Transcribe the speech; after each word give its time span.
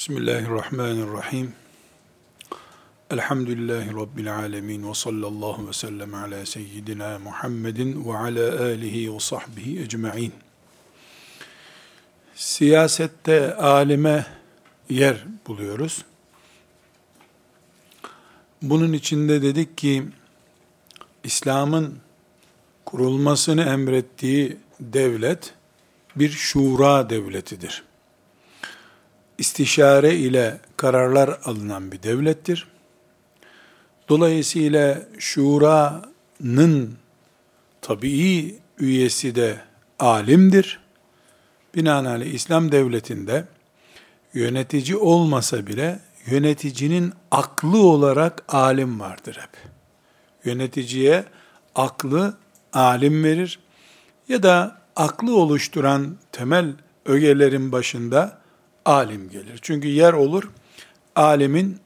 Bismillahirrahmanirrahim. 0.00 1.52
Elhamdülillahi 3.10 3.94
Rabbil 3.94 4.34
alemin 4.36 4.88
ve 4.88 4.94
sallallahu 4.94 5.68
ve 5.68 5.72
sellem 5.72 6.14
ala 6.14 6.46
seyyidina 6.46 7.18
Muhammedin 7.18 8.04
ve 8.04 8.16
ala 8.16 8.62
alihi 8.62 9.14
ve 9.14 9.20
sahbihi 9.20 9.80
ecma'in. 9.80 10.32
Siyasette 12.34 13.54
alime 13.54 14.26
yer 14.88 15.24
buluyoruz. 15.46 16.04
Bunun 18.62 18.92
içinde 18.92 19.42
dedik 19.42 19.78
ki, 19.78 20.04
İslam'ın 21.24 21.98
kurulmasını 22.86 23.62
emrettiği 23.62 24.56
devlet, 24.80 25.54
bir 26.16 26.30
şura 26.30 27.10
devletidir 27.10 27.89
istişare 29.40 30.14
ile 30.14 30.60
kararlar 30.76 31.38
alınan 31.44 31.92
bir 31.92 32.02
devlettir. 32.02 32.66
Dolayısıyla 34.08 35.02
şuranın 35.18 36.94
tabii 37.82 38.58
üyesi 38.78 39.34
de 39.34 39.56
alimdir. 39.98 40.80
Binaenaleyh 41.74 42.34
İslam 42.34 42.72
devletinde 42.72 43.44
yönetici 44.34 44.96
olmasa 44.96 45.66
bile 45.66 46.00
yöneticinin 46.26 47.12
aklı 47.30 47.82
olarak 47.82 48.44
alim 48.48 49.00
vardır 49.00 49.38
hep. 49.40 49.70
Yöneticiye 50.44 51.24
aklı 51.74 52.34
alim 52.72 53.24
verir 53.24 53.58
ya 54.28 54.42
da 54.42 54.80
aklı 54.96 55.36
oluşturan 55.36 56.16
temel 56.32 56.72
ögelerin 57.06 57.72
başında 57.72 58.39
alim 58.84 59.30
gelir. 59.30 59.58
Çünkü 59.62 59.88
yer 59.88 60.12
olur, 60.12 60.50
alimin 61.16 61.78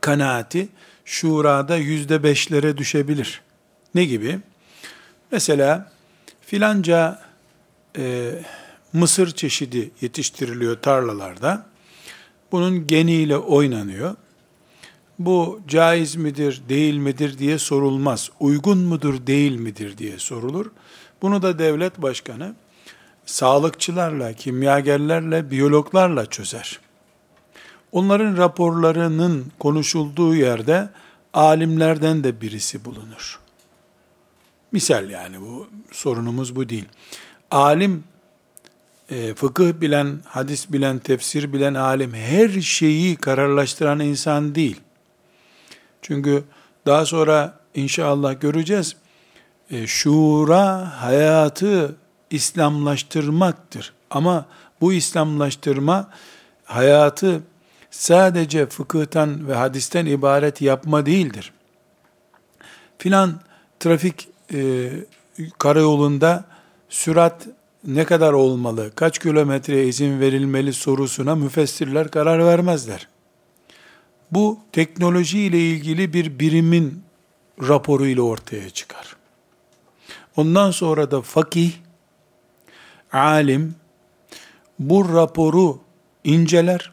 kanaati 0.00 0.68
şurada 1.04 1.76
yüzde 1.76 2.22
beşlere 2.22 2.76
düşebilir. 2.76 3.40
Ne 3.94 4.04
gibi? 4.04 4.38
Mesela 5.32 5.92
filanca 6.40 7.22
e, 7.98 8.32
mısır 8.92 9.30
çeşidi 9.30 9.90
yetiştiriliyor 10.00 10.82
tarlalarda. 10.82 11.66
Bunun 12.52 12.86
geniyle 12.86 13.36
oynanıyor. 13.36 14.16
Bu 15.18 15.60
caiz 15.68 16.16
midir, 16.16 16.62
değil 16.68 16.94
midir 16.94 17.38
diye 17.38 17.58
sorulmaz. 17.58 18.30
Uygun 18.40 18.78
mudur, 18.78 19.26
değil 19.26 19.56
midir 19.56 19.98
diye 19.98 20.18
sorulur. 20.18 20.66
Bunu 21.22 21.42
da 21.42 21.58
devlet 21.58 22.02
başkanı 22.02 22.54
sağlıkçılarla, 23.26 24.32
kimyagerlerle, 24.32 25.50
biyologlarla 25.50 26.26
çözer. 26.26 26.80
Onların 27.92 28.36
raporlarının 28.36 29.52
konuşulduğu 29.58 30.34
yerde 30.34 30.88
alimlerden 31.34 32.24
de 32.24 32.40
birisi 32.40 32.84
bulunur. 32.84 33.40
Misal 34.72 35.10
yani 35.10 35.40
bu 35.40 35.68
sorunumuz 35.92 36.56
bu 36.56 36.68
değil. 36.68 36.88
Alim, 37.50 38.04
e, 39.10 39.34
fıkıh 39.34 39.80
bilen, 39.80 40.20
hadis 40.24 40.72
bilen, 40.72 40.98
tefsir 40.98 41.52
bilen 41.52 41.74
alim 41.74 42.14
her 42.14 42.60
şeyi 42.60 43.16
kararlaştıran 43.16 44.00
insan 44.00 44.54
değil. 44.54 44.80
Çünkü 46.02 46.44
daha 46.86 47.06
sonra 47.06 47.60
inşallah 47.74 48.40
göreceğiz. 48.40 48.96
E, 49.70 49.86
şura 49.86 50.92
hayatı 51.02 51.96
İslamlaştırmaktır. 52.30 53.92
Ama 54.10 54.46
bu 54.80 54.92
İslamlaştırma 54.92 56.10
hayatı 56.64 57.42
sadece 57.90 58.66
fıkıhtan 58.66 59.48
ve 59.48 59.54
hadisten 59.54 60.06
ibaret 60.06 60.62
yapma 60.62 61.06
değildir. 61.06 61.52
Filan 62.98 63.40
trafik 63.80 64.28
e, 64.54 64.90
karayolunda 65.58 66.44
sürat 66.88 67.46
ne 67.84 68.04
kadar 68.04 68.32
olmalı, 68.32 68.90
kaç 68.94 69.18
kilometreye 69.18 69.86
izin 69.86 70.20
verilmeli 70.20 70.72
sorusuna 70.72 71.34
müfessirler 71.34 72.10
karar 72.10 72.44
vermezler. 72.46 73.08
Bu 74.30 74.58
teknoloji 74.72 75.40
ile 75.40 75.58
ilgili 75.58 76.12
bir 76.12 76.38
birimin 76.38 77.02
raporu 77.68 78.06
ile 78.06 78.20
ortaya 78.20 78.70
çıkar. 78.70 79.16
Ondan 80.36 80.70
sonra 80.70 81.10
da 81.10 81.22
fakih 81.22 81.72
alim 83.12 83.74
bu 84.78 85.14
raporu 85.14 85.78
inceler. 86.24 86.92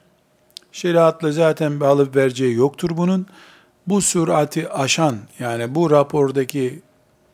Şeriatla 0.71 1.31
zaten 1.31 1.79
bir 1.79 1.85
alıp 1.85 2.15
vereceği 2.15 2.55
yoktur 2.55 2.89
bunun. 2.97 3.27
Bu 3.87 4.01
sürati 4.01 4.69
aşan 4.69 5.17
yani 5.39 5.75
bu 5.75 5.91
rapordaki 5.91 6.81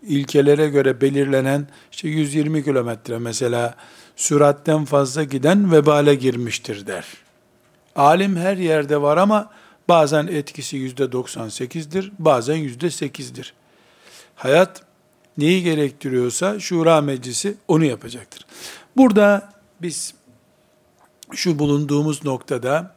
ilkelere 0.08 0.70
göre 0.70 1.02
belirlenen 1.02 1.68
işte 1.92 2.08
120 2.08 2.64
kilometre 2.64 3.18
mesela 3.18 3.76
süratten 4.16 4.86
fazla 4.86 5.24
giden 5.24 5.72
vebale 5.72 6.16
girmiştir 6.16 6.88
der. 6.88 7.06
Alim 7.96 8.36
her 8.36 8.58
yerde 8.58 9.02
var 9.02 9.18
ama 9.18 9.50
bazen 9.88 10.28
etkisi 10.28 10.78
yüzde 10.78 11.04
98'dir, 11.04 12.12
bazen 12.20 12.56
yüzde 12.56 12.86
8'dir. 12.86 13.54
Hayat 14.36 14.82
neyi 15.38 15.64
gerektiriyorsa 15.64 16.60
şura 16.60 17.02
meclisi 17.02 17.56
onu 17.68 17.86
yapacaktır. 17.86 18.46
Burada 18.98 19.54
biz 19.82 20.14
şu 21.32 21.60
bulunduğumuz 21.60 22.26
noktada 22.26 22.96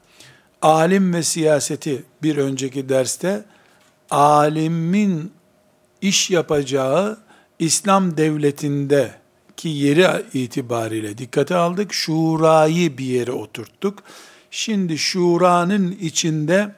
alim 0.62 1.14
ve 1.14 1.22
siyaseti 1.22 2.04
bir 2.22 2.36
önceki 2.36 2.88
derste 2.88 3.44
alimin 4.10 5.32
iş 6.00 6.30
yapacağı 6.30 7.18
İslam 7.58 8.16
devletinde 8.16 9.14
ki 9.56 9.68
yeri 9.68 10.24
itibariyle 10.34 11.18
dikkate 11.18 11.54
aldık. 11.54 11.92
Şurayı 11.92 12.98
bir 12.98 13.04
yere 13.04 13.32
oturttuk. 13.32 14.02
Şimdi 14.50 14.98
şuranın 14.98 15.92
içinde 16.00 16.74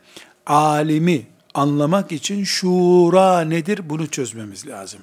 alimi 0.46 1.26
anlamak 1.54 2.12
için 2.12 2.44
şura 2.44 3.40
nedir 3.40 3.90
bunu 3.90 4.06
çözmemiz 4.06 4.66
lazım. 4.66 5.00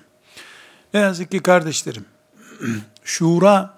Ne 0.95 1.01
yazık 1.01 1.31
ki 1.31 1.39
kardeşlerim, 1.39 2.05
şura 3.03 3.73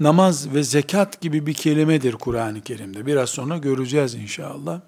namaz 0.00 0.54
ve 0.54 0.62
zekat 0.62 1.20
gibi 1.20 1.46
bir 1.46 1.54
kelimedir 1.54 2.12
Kur'an-ı 2.12 2.60
Kerim'de. 2.60 3.06
Biraz 3.06 3.30
sonra 3.30 3.58
göreceğiz 3.58 4.14
inşallah. 4.14 4.80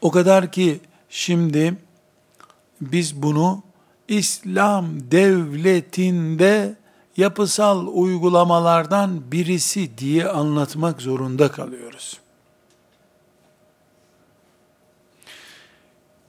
O 0.00 0.10
kadar 0.10 0.52
ki 0.52 0.80
şimdi 1.08 1.74
biz 2.80 3.22
bunu 3.22 3.62
İslam 4.08 5.10
devletinde 5.10 6.76
yapısal 7.16 7.86
uygulamalardan 7.86 9.32
birisi 9.32 9.98
diye 9.98 10.28
anlatmak 10.28 11.02
zorunda 11.02 11.50
kalıyoruz. 11.50 12.20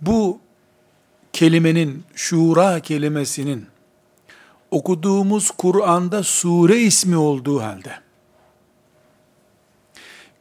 Bu 0.02 0.43
kelimenin, 1.34 2.04
şura 2.16 2.80
kelimesinin 2.80 3.68
okuduğumuz 4.72 5.52
Kur'an'da 5.52 6.24
sure 6.24 6.80
ismi 6.80 7.18
olduğu 7.18 7.62
halde, 7.62 8.00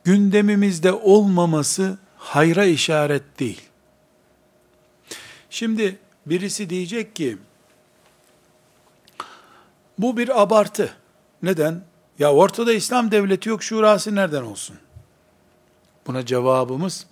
gündemimizde 0.04 0.92
olmaması 0.92 1.98
hayra 2.16 2.64
işaret 2.64 3.40
değil. 3.40 3.60
Şimdi 5.50 5.98
birisi 6.26 6.70
diyecek 6.70 7.16
ki, 7.16 7.38
bu 9.98 10.16
bir 10.16 10.42
abartı. 10.42 10.94
Neden? 11.42 11.82
Ya 12.18 12.32
ortada 12.32 12.72
İslam 12.72 13.10
devleti 13.10 13.48
yok, 13.48 13.62
şurası 13.62 14.14
nereden 14.14 14.42
olsun? 14.42 14.76
Buna 16.06 16.26
cevabımız, 16.26 17.06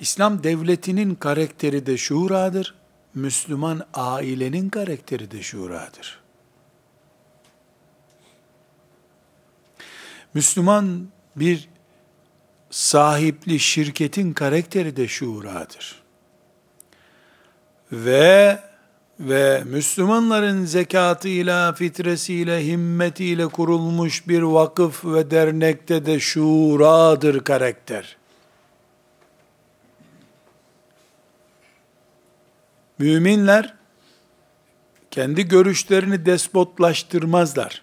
İslam 0.00 0.42
devletinin 0.42 1.14
karakteri 1.14 1.86
de 1.86 1.96
şuradır, 1.96 2.74
Müslüman 3.16 3.82
ailenin 3.94 4.68
karakteri 4.68 5.30
de 5.30 5.42
şuradır. 5.42 6.20
Müslüman 10.34 11.08
bir 11.36 11.68
sahipli 12.70 13.58
şirketin 13.60 14.32
karakteri 14.32 14.96
de 14.96 15.08
şuuradır. 15.08 16.02
Ve 17.92 18.60
ve 19.20 19.62
Müslümanların 19.64 20.64
zekatıyla, 20.64 21.72
fitresiyle, 21.72 22.66
himmetiyle 22.66 23.46
kurulmuş 23.46 24.28
bir 24.28 24.42
vakıf 24.42 25.04
ve 25.04 25.30
dernekte 25.30 26.06
de 26.06 26.20
şuradır 26.20 27.44
karakter. 27.44 28.16
Müminler 32.98 33.74
kendi 35.10 35.48
görüşlerini 35.48 36.26
despotlaştırmazlar 36.26 37.82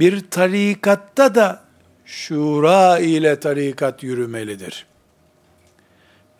bir 0.00 0.30
tarikatta 0.30 1.34
da 1.34 1.62
şura 2.04 2.98
ile 2.98 3.40
tarikat 3.40 4.02
yürümelidir. 4.02 4.86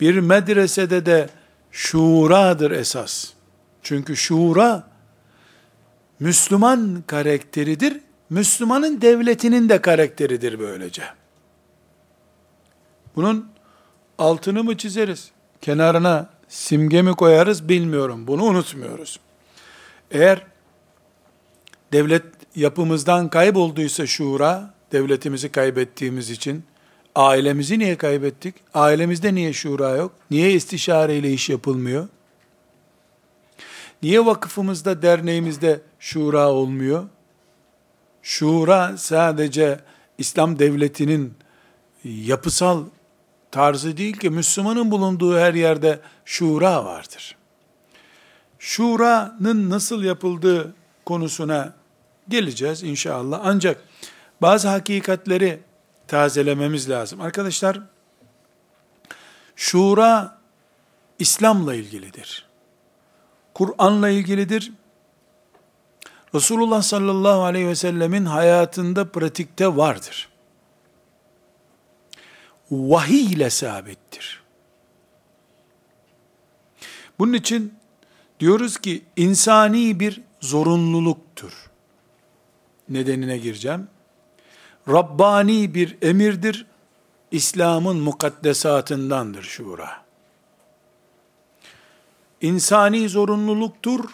Bir 0.01 0.19
medresede 0.19 1.07
de 1.07 1.29
şuradır 1.71 2.71
esas. 2.71 3.29
Çünkü 3.83 4.17
şura 4.17 4.89
Müslüman 6.21 7.05
karakteridir. 7.07 8.01
Müslümanın 8.31 9.01
devletinin 9.01 9.69
de 9.69 9.83
karakteridir 9.83 10.59
böylece. 10.59 11.03
Bunun 13.17 13.49
altını 14.19 14.65
mı 14.65 14.77
çizeriz? 14.77 15.31
Kenarına 15.61 16.31
simge 16.51 17.03
mi 17.03 17.13
koyarız 17.13 17.69
bilmiyorum. 17.69 18.27
Bunu 18.27 18.45
unutmuyoruz. 18.45 19.21
Eğer 20.11 20.47
devlet 21.93 22.25
yapımızdan 22.57 23.29
kaybolduysa 23.29 24.07
şura, 24.07 24.75
devletimizi 24.93 25.49
kaybettiğimiz 25.53 26.31
için, 26.31 26.65
ailemizi 27.15 27.79
niye 27.79 27.97
kaybettik? 27.97 28.55
Ailemizde 28.75 29.35
niye 29.35 29.53
şura 29.53 29.91
yok? 29.91 30.13
Niye 30.31 30.53
istişareyle 30.53 31.33
iş 31.33 31.51
yapılmıyor? 31.51 32.09
Niye 34.03 34.27
vakıfımızda, 34.27 35.03
derneğimizde 35.03 35.81
şura 36.01 36.49
olmuyor? 36.49 37.05
Şura 38.23 38.97
sadece 38.97 39.81
İslam 40.19 40.59
devletinin 40.59 41.35
yapısal 42.05 42.85
tarzı 43.51 43.97
değil 43.97 44.17
ki 44.17 44.31
Müslümanın 44.31 44.91
bulunduğu 44.91 45.39
her 45.39 45.55
yerde 45.55 46.01
şura 46.25 46.85
vardır. 46.85 47.37
Şura'nın 48.59 49.71
nasıl 49.71 50.03
yapıldığı 50.03 50.75
konusuna 51.07 51.73
geleceğiz 52.29 52.83
inşallah. 52.83 53.41
Ancak 53.45 53.85
bazı 54.43 54.69
hakikatleri 54.69 55.61
tazelememiz 56.09 56.91
lazım. 56.91 57.21
Arkadaşlar, 57.21 57.81
şura 59.57 60.39
İslam'la 61.19 61.75
ilgilidir. 61.75 62.47
Kur'an'la 63.55 64.09
ilgilidir. 64.09 64.73
Resulullah 66.35 66.83
sallallahu 66.83 67.43
aleyhi 67.43 67.69
ve 67.69 67.75
sellemin 67.75 68.25
hayatında 68.25 69.13
pratikte 69.13 69.77
vardır. 69.77 70.30
Vahiy 72.71 73.33
ile 73.33 73.51
sabittir. 73.51 74.43
Bunun 77.19 77.33
için 77.33 77.75
diyoruz 78.41 78.79
ki 78.79 79.05
insani 79.17 80.01
bir 80.01 80.21
zorunluluktur. 80.41 81.71
Nedenine 82.89 83.39
gireceğim. 83.39 83.89
Rabbani 84.89 85.75
bir 85.75 85.99
emirdir. 86.03 86.67
İslam'ın 87.31 87.97
mukaddesatındandır 87.97 89.43
şura. 89.43 90.05
İnsani 92.41 93.09
zorunluluktur. 93.09 94.05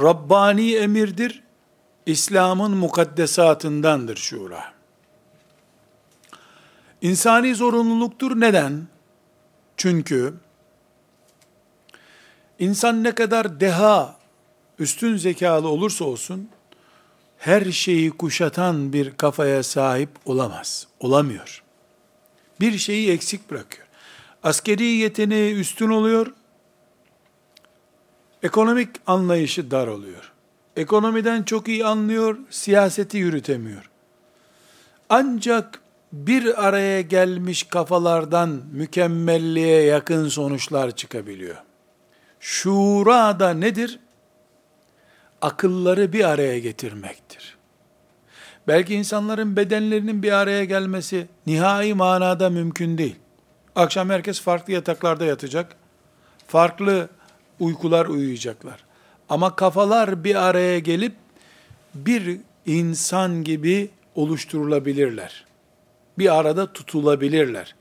Rabbani 0.00 0.74
emirdir. 0.74 1.42
İslam'ın 2.06 2.76
mukaddesatındandır 2.76 4.16
şura. 4.16 4.71
İnsani 7.02 7.54
zorunluluktur. 7.54 8.40
Neden? 8.40 8.86
Çünkü 9.76 10.34
insan 12.58 13.04
ne 13.04 13.14
kadar 13.14 13.60
deha, 13.60 14.16
üstün 14.78 15.16
zekalı 15.16 15.68
olursa 15.68 16.04
olsun, 16.04 16.48
her 17.38 17.72
şeyi 17.72 18.10
kuşatan 18.10 18.92
bir 18.92 19.10
kafaya 19.16 19.62
sahip 19.62 20.08
olamaz. 20.24 20.86
Olamıyor. 21.00 21.62
Bir 22.60 22.78
şeyi 22.78 23.10
eksik 23.10 23.50
bırakıyor. 23.50 23.86
Askeri 24.42 24.84
yeteneği 24.84 25.54
üstün 25.54 25.88
oluyor, 25.88 26.34
ekonomik 28.42 28.88
anlayışı 29.06 29.70
dar 29.70 29.86
oluyor. 29.86 30.32
Ekonomiden 30.76 31.42
çok 31.42 31.68
iyi 31.68 31.86
anlıyor, 31.86 32.38
siyaseti 32.50 33.18
yürütemiyor. 33.18 33.90
Ancak 35.08 35.81
bir 36.12 36.66
araya 36.66 37.00
gelmiş 37.00 37.62
kafalardan 37.62 38.62
mükemmelliğe 38.72 39.82
yakın 39.82 40.28
sonuçlar 40.28 40.96
çıkabiliyor. 40.96 41.56
Şura 42.40 43.40
da 43.40 43.50
nedir? 43.50 43.98
Akılları 45.42 46.12
bir 46.12 46.24
araya 46.24 46.58
getirmektir. 46.58 47.56
Belki 48.68 48.94
insanların 48.94 49.56
bedenlerinin 49.56 50.22
bir 50.22 50.32
araya 50.32 50.64
gelmesi 50.64 51.26
nihai 51.46 51.94
manada 51.94 52.50
mümkün 52.50 52.98
değil. 52.98 53.16
Akşam 53.76 54.10
herkes 54.10 54.40
farklı 54.40 54.72
yataklarda 54.72 55.24
yatacak. 55.24 55.76
Farklı 56.46 57.08
uykular 57.60 58.06
uyuyacaklar. 58.06 58.84
Ama 59.28 59.56
kafalar 59.56 60.24
bir 60.24 60.34
araya 60.48 60.78
gelip 60.78 61.14
bir 61.94 62.40
insan 62.66 63.44
gibi 63.44 63.90
oluşturulabilirler. 64.14 65.51
Bir 66.22 66.38
arada 66.38 66.72
tutulabilirler. 66.72 67.74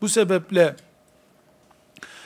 Bu 0.00 0.08
sebeple 0.08 0.76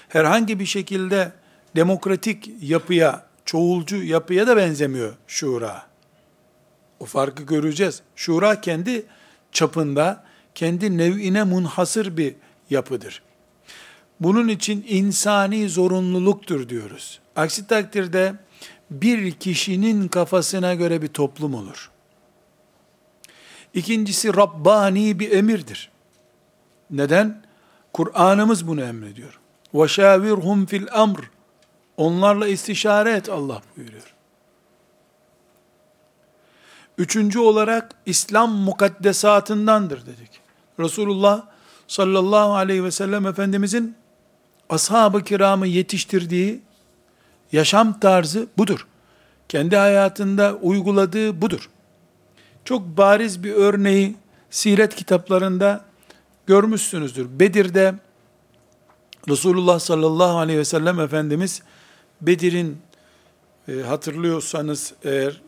herhangi 0.08 0.60
bir 0.60 0.66
şekilde 0.66 1.32
demokratik 1.76 2.50
yapıya, 2.62 3.26
çoğulcu 3.44 4.02
yapıya 4.02 4.46
da 4.46 4.56
benzemiyor 4.56 5.14
şura. 5.26 5.86
O 7.00 7.04
farkı 7.04 7.42
göreceğiz. 7.42 8.02
Şura 8.16 8.60
kendi 8.60 9.06
çapında, 9.52 10.24
kendi 10.54 10.98
nev'ine 10.98 11.44
munhasır 11.44 12.16
bir 12.16 12.34
yapıdır. 12.70 13.22
Bunun 14.20 14.48
için 14.48 14.84
insani 14.88 15.68
zorunluluktur 15.68 16.68
diyoruz. 16.68 17.20
Aksi 17.36 17.66
takdirde 17.66 18.34
bir 18.90 19.32
kişinin 19.32 20.08
kafasına 20.08 20.74
göre 20.74 21.02
bir 21.02 21.08
toplum 21.08 21.54
olur. 21.54 21.90
İkincisi 23.73 24.35
Rabbani 24.35 25.19
bir 25.19 25.31
emirdir. 25.31 25.91
Neden? 26.91 27.43
Kur'an'ımız 27.93 28.67
bunu 28.67 28.81
emrediyor. 28.81 29.39
وَشَاوِرْهُمْ 29.73 30.65
fil 30.65 30.87
amr. 30.91 31.31
Onlarla 31.97 32.47
istişare 32.47 33.11
et 33.11 33.29
Allah 33.29 33.61
buyuruyor. 33.77 34.13
Üçüncü 36.97 37.39
olarak 37.39 37.95
İslam 38.05 38.51
mukaddesatındandır 38.51 40.05
dedik. 40.05 40.41
Resulullah 40.79 41.45
sallallahu 41.87 42.53
aleyhi 42.53 42.83
ve 42.83 42.91
sellem 42.91 43.27
Efendimizin 43.27 43.95
ashab-ı 44.69 45.23
kiramı 45.23 45.67
yetiştirdiği 45.67 46.61
yaşam 47.51 47.99
tarzı 47.99 48.47
budur. 48.57 48.87
Kendi 49.49 49.75
hayatında 49.75 50.55
uyguladığı 50.61 51.41
budur. 51.41 51.69
Çok 52.64 52.82
bariz 52.82 53.44
bir 53.44 53.52
örneği 53.52 54.16
siret 54.50 54.94
kitaplarında 54.94 55.84
görmüşsünüzdür. 56.46 57.40
Bedir'de 57.40 57.94
Resulullah 59.28 59.78
sallallahu 59.78 60.38
aleyhi 60.38 60.58
ve 60.58 60.64
sellem 60.64 61.00
Efendimiz 61.00 61.62
Bedir'in 62.20 62.78
e, 63.68 63.72
hatırlıyorsanız 63.80 64.94
eğer 65.04 65.40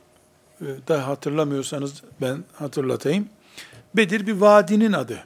e, 0.60 0.64
da 0.88 1.08
hatırlamıyorsanız 1.08 2.02
ben 2.20 2.44
hatırlatayım. 2.54 3.28
Bedir 3.96 4.26
bir 4.26 4.32
vadinin 4.32 4.92
adı. 4.92 5.24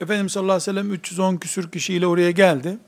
Efendimiz 0.00 0.32
sallallahu 0.32 0.52
aleyhi 0.52 0.70
ve 0.70 0.80
sellem 0.80 0.92
310 0.92 1.36
küsür 1.36 1.70
kişiyle 1.70 2.06
oraya 2.06 2.30
geldi 2.30 2.78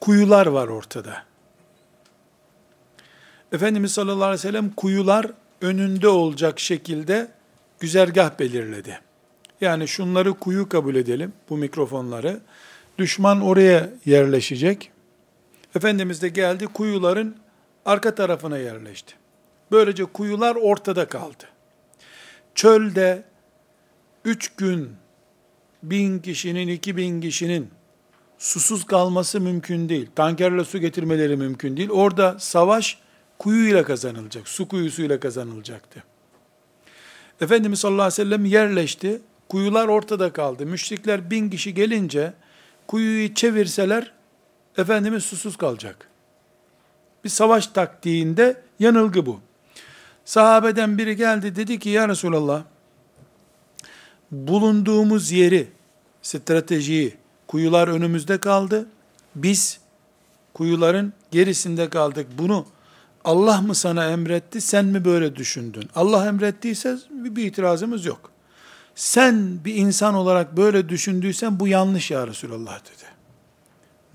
kuyular 0.00 0.46
var 0.46 0.68
ortada. 0.68 1.24
Efendimiz 3.52 3.92
sallallahu 3.92 4.24
aleyhi 4.24 4.38
ve 4.38 4.48
sellem 4.48 4.70
kuyular 4.70 5.26
önünde 5.60 6.08
olacak 6.08 6.60
şekilde 6.60 7.28
güzergah 7.80 8.38
belirledi. 8.38 9.00
Yani 9.60 9.88
şunları 9.88 10.34
kuyu 10.34 10.68
kabul 10.68 10.94
edelim, 10.94 11.32
bu 11.50 11.56
mikrofonları. 11.56 12.40
Düşman 12.98 13.40
oraya 13.40 13.90
yerleşecek. 14.04 14.90
Efendimiz 15.76 16.22
de 16.22 16.28
geldi, 16.28 16.66
kuyuların 16.66 17.36
arka 17.84 18.14
tarafına 18.14 18.58
yerleşti. 18.58 19.14
Böylece 19.70 20.04
kuyular 20.04 20.56
ortada 20.56 21.08
kaldı. 21.08 21.44
Çölde 22.54 23.24
üç 24.24 24.48
gün 24.56 24.90
bin 25.82 26.18
kişinin, 26.18 26.68
iki 26.68 26.96
bin 26.96 27.20
kişinin 27.20 27.70
susuz 28.38 28.84
kalması 28.84 29.40
mümkün 29.40 29.88
değil. 29.88 30.10
Tankerle 30.14 30.64
su 30.64 30.78
getirmeleri 30.78 31.36
mümkün 31.36 31.76
değil. 31.76 31.90
Orada 31.90 32.38
savaş 32.38 32.98
kuyuyla 33.44 33.84
kazanılacak. 33.84 34.48
Su 34.48 34.68
kuyusuyla 34.68 35.20
kazanılacaktı. 35.20 36.02
Efendimiz 37.40 37.78
sallallahu 37.78 38.02
aleyhi 38.02 38.20
ve 38.20 38.24
sellem 38.24 38.44
yerleşti. 38.44 39.20
Kuyular 39.48 39.88
ortada 39.88 40.32
kaldı. 40.32 40.66
Müşrikler 40.66 41.30
bin 41.30 41.50
kişi 41.50 41.74
gelince 41.74 42.32
kuyuyu 42.86 43.34
çevirseler 43.34 44.12
Efendimiz 44.78 45.24
susuz 45.24 45.56
kalacak. 45.56 46.08
Bir 47.24 47.28
savaş 47.28 47.66
taktiğinde 47.66 48.62
yanılgı 48.78 49.26
bu. 49.26 49.40
Sahabeden 50.24 50.98
biri 50.98 51.16
geldi 51.16 51.56
dedi 51.56 51.78
ki 51.78 51.88
ya 51.88 52.08
Resulallah 52.08 52.62
bulunduğumuz 54.30 55.32
yeri, 55.32 55.68
stratejiyi, 56.22 57.14
kuyular 57.46 57.88
önümüzde 57.88 58.38
kaldı. 58.38 58.86
Biz 59.34 59.80
kuyuların 60.54 61.12
gerisinde 61.30 61.88
kaldık. 61.88 62.26
Bunu 62.38 62.66
Allah 63.24 63.60
mı 63.60 63.74
sana 63.74 64.06
emretti, 64.10 64.60
sen 64.60 64.84
mi 64.84 65.04
böyle 65.04 65.36
düşündün? 65.36 65.84
Allah 65.94 66.26
emrettiyse 66.26 66.98
bir 67.10 67.44
itirazımız 67.44 68.04
yok. 68.06 68.30
Sen 68.94 69.64
bir 69.64 69.74
insan 69.74 70.14
olarak 70.14 70.56
böyle 70.56 70.88
düşündüysen 70.88 71.60
bu 71.60 71.68
yanlış 71.68 72.10
ya 72.10 72.26
Resulallah 72.26 72.80
dedi. 72.80 73.04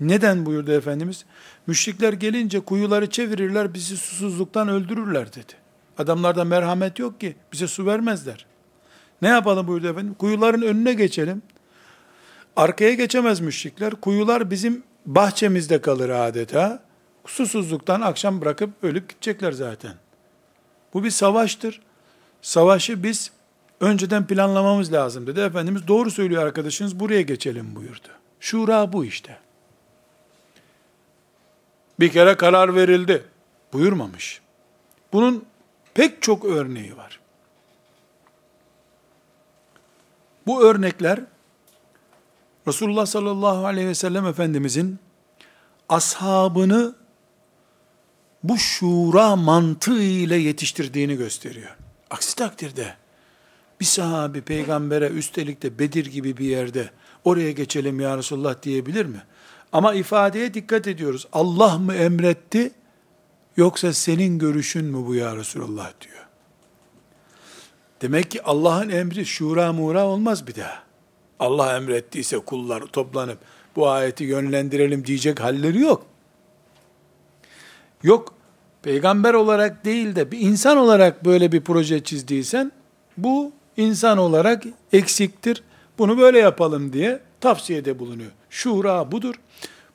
Neden 0.00 0.46
buyurdu 0.46 0.72
Efendimiz? 0.72 1.24
Müşrikler 1.66 2.12
gelince 2.12 2.60
kuyuları 2.60 3.10
çevirirler, 3.10 3.74
bizi 3.74 3.96
susuzluktan 3.96 4.68
öldürürler 4.68 5.32
dedi. 5.32 5.52
Adamlarda 5.98 6.44
merhamet 6.44 6.98
yok 6.98 7.20
ki, 7.20 7.36
bize 7.52 7.66
su 7.66 7.86
vermezler. 7.86 8.46
Ne 9.22 9.28
yapalım 9.28 9.66
buyurdu 9.66 9.88
efendim? 9.88 10.14
Kuyuların 10.14 10.62
önüne 10.62 10.92
geçelim. 10.92 11.42
Arkaya 12.56 12.94
geçemez 12.94 13.40
müşrikler. 13.40 13.94
Kuyular 13.94 14.50
bizim 14.50 14.82
bahçemizde 15.06 15.80
kalır 15.80 16.08
adeta. 16.08 16.89
Susuzluktan 17.26 18.00
akşam 18.00 18.40
bırakıp 18.40 18.70
ölüp 18.82 19.08
gidecekler 19.08 19.52
zaten. 19.52 19.94
Bu 20.94 21.04
bir 21.04 21.10
savaştır. 21.10 21.80
Savaşı 22.42 23.02
biz 23.02 23.32
önceden 23.80 24.26
planlamamız 24.26 24.92
lazım 24.92 25.26
dedi. 25.26 25.40
Efendimiz 25.40 25.88
doğru 25.88 26.10
söylüyor 26.10 26.42
arkadaşınız 26.42 27.00
buraya 27.00 27.22
geçelim 27.22 27.76
buyurdu. 27.76 28.08
Şura 28.40 28.92
bu 28.92 29.04
işte. 29.04 29.38
Bir 32.00 32.12
kere 32.12 32.36
karar 32.36 32.74
verildi. 32.74 33.24
Buyurmamış. 33.72 34.40
Bunun 35.12 35.44
pek 35.94 36.22
çok 36.22 36.44
örneği 36.44 36.96
var. 36.96 37.20
Bu 40.46 40.64
örnekler 40.64 41.20
Resulullah 42.68 43.06
sallallahu 43.06 43.66
aleyhi 43.66 43.88
ve 43.88 43.94
sellem 43.94 44.26
Efendimizin 44.26 44.98
ashabını 45.88 46.94
bu 48.42 48.58
şura 48.58 49.36
mantığı 49.36 50.02
ile 50.02 50.36
yetiştirdiğini 50.36 51.16
gösteriyor. 51.16 51.76
Aksi 52.10 52.36
takdirde 52.36 52.94
bir 53.80 53.84
sahabi 53.84 54.40
peygambere 54.40 55.08
üstelik 55.08 55.62
de 55.62 55.78
Bedir 55.78 56.06
gibi 56.06 56.36
bir 56.36 56.44
yerde 56.44 56.90
oraya 57.24 57.52
geçelim 57.52 58.00
ya 58.00 58.18
Resulullah 58.18 58.62
diyebilir 58.62 59.06
mi? 59.06 59.22
Ama 59.72 59.94
ifadeye 59.94 60.54
dikkat 60.54 60.86
ediyoruz. 60.86 61.26
Allah 61.32 61.78
mı 61.78 61.94
emretti 61.94 62.72
yoksa 63.56 63.92
senin 63.92 64.38
görüşün 64.38 64.84
mü 64.84 65.06
bu 65.06 65.14
ya 65.14 65.36
Resulullah 65.36 65.92
diyor. 66.00 66.26
Demek 68.02 68.30
ki 68.30 68.42
Allah'ın 68.42 68.88
emri 68.88 69.26
şura 69.26 69.72
mura 69.72 70.06
olmaz 70.06 70.46
bir 70.46 70.54
daha. 70.54 70.82
Allah 71.38 71.76
emrettiyse 71.76 72.38
kullar 72.38 72.80
toplanıp 72.80 73.38
bu 73.76 73.88
ayeti 73.88 74.24
yönlendirelim 74.24 75.06
diyecek 75.06 75.40
halleri 75.40 75.80
yok. 75.80 76.06
Yok, 78.02 78.34
peygamber 78.82 79.34
olarak 79.34 79.84
değil 79.84 80.16
de 80.16 80.32
bir 80.32 80.40
insan 80.40 80.76
olarak 80.76 81.24
böyle 81.24 81.52
bir 81.52 81.60
proje 81.60 82.04
çizdiysen, 82.04 82.72
bu 83.16 83.52
insan 83.76 84.18
olarak 84.18 84.62
eksiktir, 84.92 85.62
bunu 85.98 86.18
böyle 86.18 86.38
yapalım 86.38 86.92
diye 86.92 87.20
tavsiyede 87.40 87.98
bulunuyor. 87.98 88.30
Şura 88.50 89.12
budur. 89.12 89.34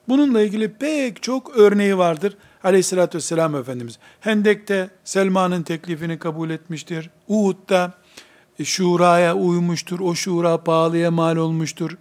Bununla 0.08 0.40
ilgili 0.40 0.72
pek 0.72 1.22
çok 1.22 1.56
örneği 1.56 1.98
vardır. 1.98 2.36
Aleyhissalatü 2.64 3.18
vesselam 3.18 3.54
Efendimiz. 3.54 3.98
Hendek'te 4.20 4.90
Selma'nın 5.04 5.62
teklifini 5.62 6.18
kabul 6.18 6.50
etmiştir. 6.50 7.10
Uhud'da 7.28 7.92
e, 8.58 8.64
şuraya 8.64 9.34
uymuştur. 9.34 10.00
O 10.00 10.14
şura 10.14 10.64
pahalıya 10.64 11.10
mal 11.10 11.36
olmuştur. 11.36 11.98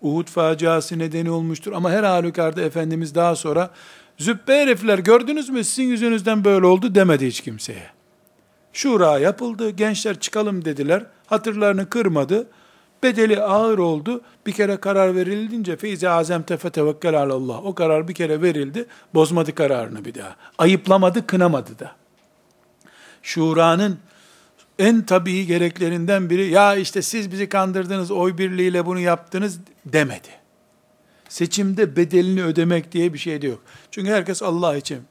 Uhud 0.00 0.28
faciası 0.28 0.98
nedeni 0.98 1.30
olmuştur. 1.30 1.72
Ama 1.72 1.90
her 1.90 2.04
halükarda 2.04 2.62
Efendimiz 2.62 3.14
daha 3.14 3.36
sonra 3.36 3.70
züppe 4.18 4.52
herifler 4.52 4.98
gördünüz 4.98 5.48
mü 5.48 5.64
sizin 5.64 5.88
yüzünüzden 5.88 6.44
böyle 6.44 6.66
oldu 6.66 6.94
demedi 6.94 7.26
hiç 7.26 7.40
kimseye. 7.40 7.90
Şura 8.72 9.18
yapıldı. 9.18 9.70
Gençler 9.70 10.20
çıkalım 10.20 10.64
dediler. 10.64 11.06
Hatırlarını 11.26 11.90
kırmadı. 11.90 12.46
Bedeli 13.02 13.42
ağır 13.42 13.78
oldu. 13.78 14.20
Bir 14.46 14.52
kere 14.52 14.76
karar 14.76 15.16
verilince 15.16 15.76
feize 15.76 16.08
azem 16.08 16.42
tefe 16.42 16.70
tevekkel 16.70 17.16
Allah. 17.16 17.58
O 17.58 17.74
karar 17.74 18.08
bir 18.08 18.14
kere 18.14 18.42
verildi. 18.42 18.86
Bozmadı 19.14 19.54
kararını 19.54 20.04
bir 20.04 20.14
daha. 20.14 20.36
Ayıplamadı, 20.58 21.26
kınamadı 21.26 21.78
da. 21.78 21.96
Şura'nın 23.22 23.98
en 24.78 25.02
tabii 25.02 25.46
gereklerinden 25.46 26.30
biri 26.30 26.50
ya 26.50 26.76
işte 26.76 27.02
siz 27.02 27.32
bizi 27.32 27.48
kandırdınız, 27.48 28.10
oy 28.10 28.38
birliğiyle 28.38 28.86
bunu 28.86 28.98
yaptınız 28.98 29.58
demedi. 29.84 30.28
Seçimde 31.28 31.96
bedelini 31.96 32.44
ödemek 32.44 32.92
diye 32.92 33.12
bir 33.12 33.18
şey 33.18 33.42
de 33.42 33.46
yok. 33.46 33.62
Çünkü 33.90 34.10
herkes 34.10 34.42
Allah 34.42 34.76
için 34.76 35.02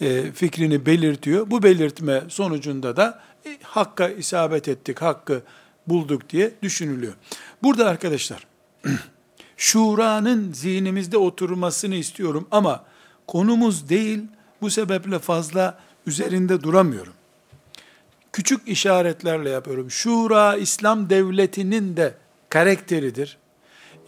e, 0.00 0.32
fikrini 0.32 0.86
belirtiyor. 0.86 1.50
Bu 1.50 1.62
belirtme 1.62 2.22
sonucunda 2.28 2.96
da 2.96 3.22
e, 3.46 3.58
hakka 3.62 4.08
isabet 4.08 4.68
ettik, 4.68 5.02
hakkı 5.02 5.42
bulduk 5.86 6.30
diye 6.30 6.52
düşünülüyor. 6.62 7.12
Burada 7.62 7.88
arkadaşlar, 7.88 8.46
şuranın 9.56 10.52
zihnimizde 10.52 11.18
oturmasını 11.18 11.94
istiyorum 11.94 12.48
ama 12.50 12.84
konumuz 13.26 13.88
değil, 13.88 14.20
bu 14.62 14.70
sebeple 14.70 15.18
fazla 15.18 15.78
üzerinde 16.06 16.62
duramıyorum. 16.62 17.12
Küçük 18.32 18.68
işaretlerle 18.68 19.50
yapıyorum. 19.50 19.90
Şura 19.90 20.56
İslam 20.56 21.10
devletinin 21.10 21.96
de 21.96 22.14
karakteridir. 22.48 23.38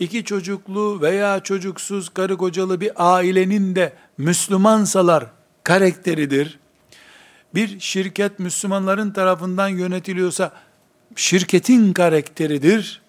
İki 0.01 0.25
çocuklu 0.25 1.01
veya 1.01 1.41
çocuksuz 1.41 2.09
karı 2.09 2.37
kocalı 2.37 2.81
bir 2.81 2.93
ailenin 2.97 3.75
de 3.77 3.93
Müslümansalar 4.19 5.27
karakteridir. 5.65 6.59
Bir 7.55 7.81
şirket 7.81 8.39
Müslümanların 8.39 9.11
tarafından 9.11 9.69
yönetiliyorsa 9.69 10.53
şirketin 11.17 11.93
karakteridir 11.93 13.03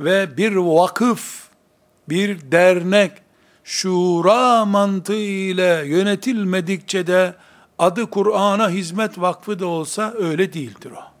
ve 0.00 0.36
bir 0.36 0.56
vakıf, 0.56 1.48
bir 2.08 2.52
dernek 2.52 3.12
şura 3.64 4.64
mantığı 4.64 5.16
ile 5.16 5.82
yönetilmedikçe 5.86 7.06
de 7.06 7.34
adı 7.78 8.10
Kur'an'a 8.10 8.70
hizmet 8.70 9.20
vakfı 9.20 9.58
da 9.58 9.66
olsa 9.66 10.14
öyle 10.18 10.52
değildir 10.52 10.90
o. 10.90 11.13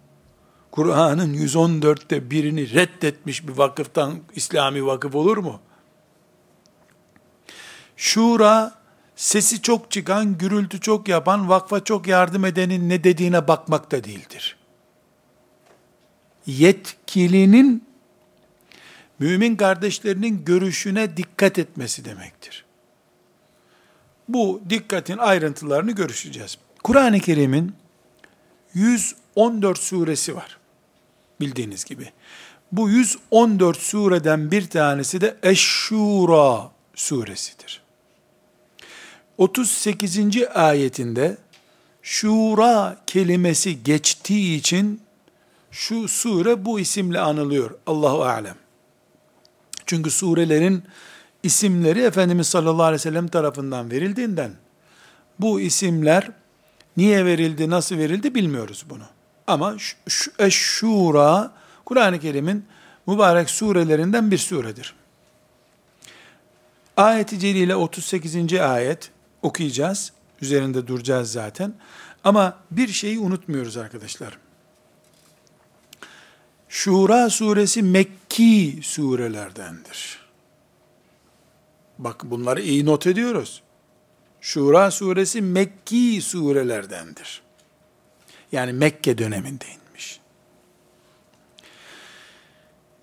Kur'an'ın 0.74 1.34
114'te 1.34 2.30
birini 2.30 2.74
reddetmiş 2.74 3.48
bir 3.48 3.52
vakıftan 3.52 4.14
İslami 4.34 4.86
vakıf 4.86 5.14
olur 5.14 5.36
mu? 5.36 5.60
Şura, 7.96 8.74
sesi 9.16 9.62
çok 9.62 9.90
çıkan, 9.90 10.38
gürültü 10.38 10.80
çok 10.80 11.08
yapan, 11.08 11.48
vakfa 11.48 11.84
çok 11.84 12.06
yardım 12.06 12.44
edenin 12.44 12.88
ne 12.88 13.04
dediğine 13.04 13.48
bakmak 13.48 13.90
da 13.90 14.04
değildir 14.04 14.56
yetkilinin 16.46 17.84
mümin 19.18 19.56
kardeşlerinin 19.56 20.44
görüşüne 20.44 21.16
dikkat 21.16 21.58
etmesi 21.58 22.04
demektir. 22.04 22.64
Bu 24.28 24.62
dikkatin 24.70 25.18
ayrıntılarını 25.18 25.92
görüşeceğiz. 25.92 26.58
Kur'an-ı 26.84 27.20
Kerim'in 27.20 27.74
114 28.74 29.78
suresi 29.78 30.36
var. 30.36 30.58
Bildiğiniz 31.40 31.84
gibi. 31.84 32.12
Bu 32.72 32.90
114 32.90 33.78
sureden 33.78 34.50
bir 34.50 34.68
tanesi 34.68 35.20
de 35.20 35.36
Eşşura 35.42 36.70
suresidir. 36.94 37.82
38. 39.38 40.18
ayetinde 40.54 41.36
şura 42.02 42.96
kelimesi 43.06 43.82
geçtiği 43.82 44.58
için 44.58 45.00
şu 45.70 46.08
sure 46.08 46.64
bu 46.64 46.80
isimle 46.80 47.20
anılıyor. 47.20 47.70
Allahu 47.86 48.24
alem. 48.24 48.56
Çünkü 49.86 50.10
surelerin 50.10 50.82
isimleri 51.42 52.00
Efendimiz 52.00 52.46
sallallahu 52.46 52.82
aleyhi 52.82 52.94
ve 52.94 53.02
sellem 53.02 53.28
tarafından 53.28 53.90
verildiğinden 53.90 54.52
bu 55.40 55.60
isimler 55.60 56.30
niye 56.96 57.24
verildi, 57.24 57.70
nasıl 57.70 57.98
verildi 57.98 58.34
bilmiyoruz 58.34 58.84
bunu. 58.90 59.04
Ama 59.46 59.76
Eşşura 60.38 61.52
Kur'an-ı 61.84 62.20
Kerim'in 62.20 62.66
mübarek 63.06 63.50
surelerinden 63.50 64.30
bir 64.30 64.38
suredir. 64.38 64.94
Ayet-i 66.96 67.38
Celile 67.38 67.76
38. 67.76 68.54
ayet 68.54 69.10
okuyacağız. 69.42 70.12
Üzerinde 70.40 70.86
duracağız 70.86 71.32
zaten. 71.32 71.74
Ama 72.24 72.58
bir 72.70 72.88
şeyi 72.88 73.18
unutmuyoruz 73.18 73.76
arkadaşlar. 73.76 74.38
Şura 76.68 77.30
suresi 77.30 77.82
Mekki 77.82 78.80
surelerdendir. 78.82 80.18
Bak 81.98 82.24
bunları 82.24 82.62
iyi 82.62 82.86
not 82.86 83.06
ediyoruz. 83.06 83.62
Şura 84.40 84.90
suresi 84.90 85.42
Mekki 85.42 86.20
surelerdendir. 86.22 87.43
Yani 88.54 88.72
Mekke 88.72 89.18
döneminde 89.18 89.64
inmiş. 89.64 90.20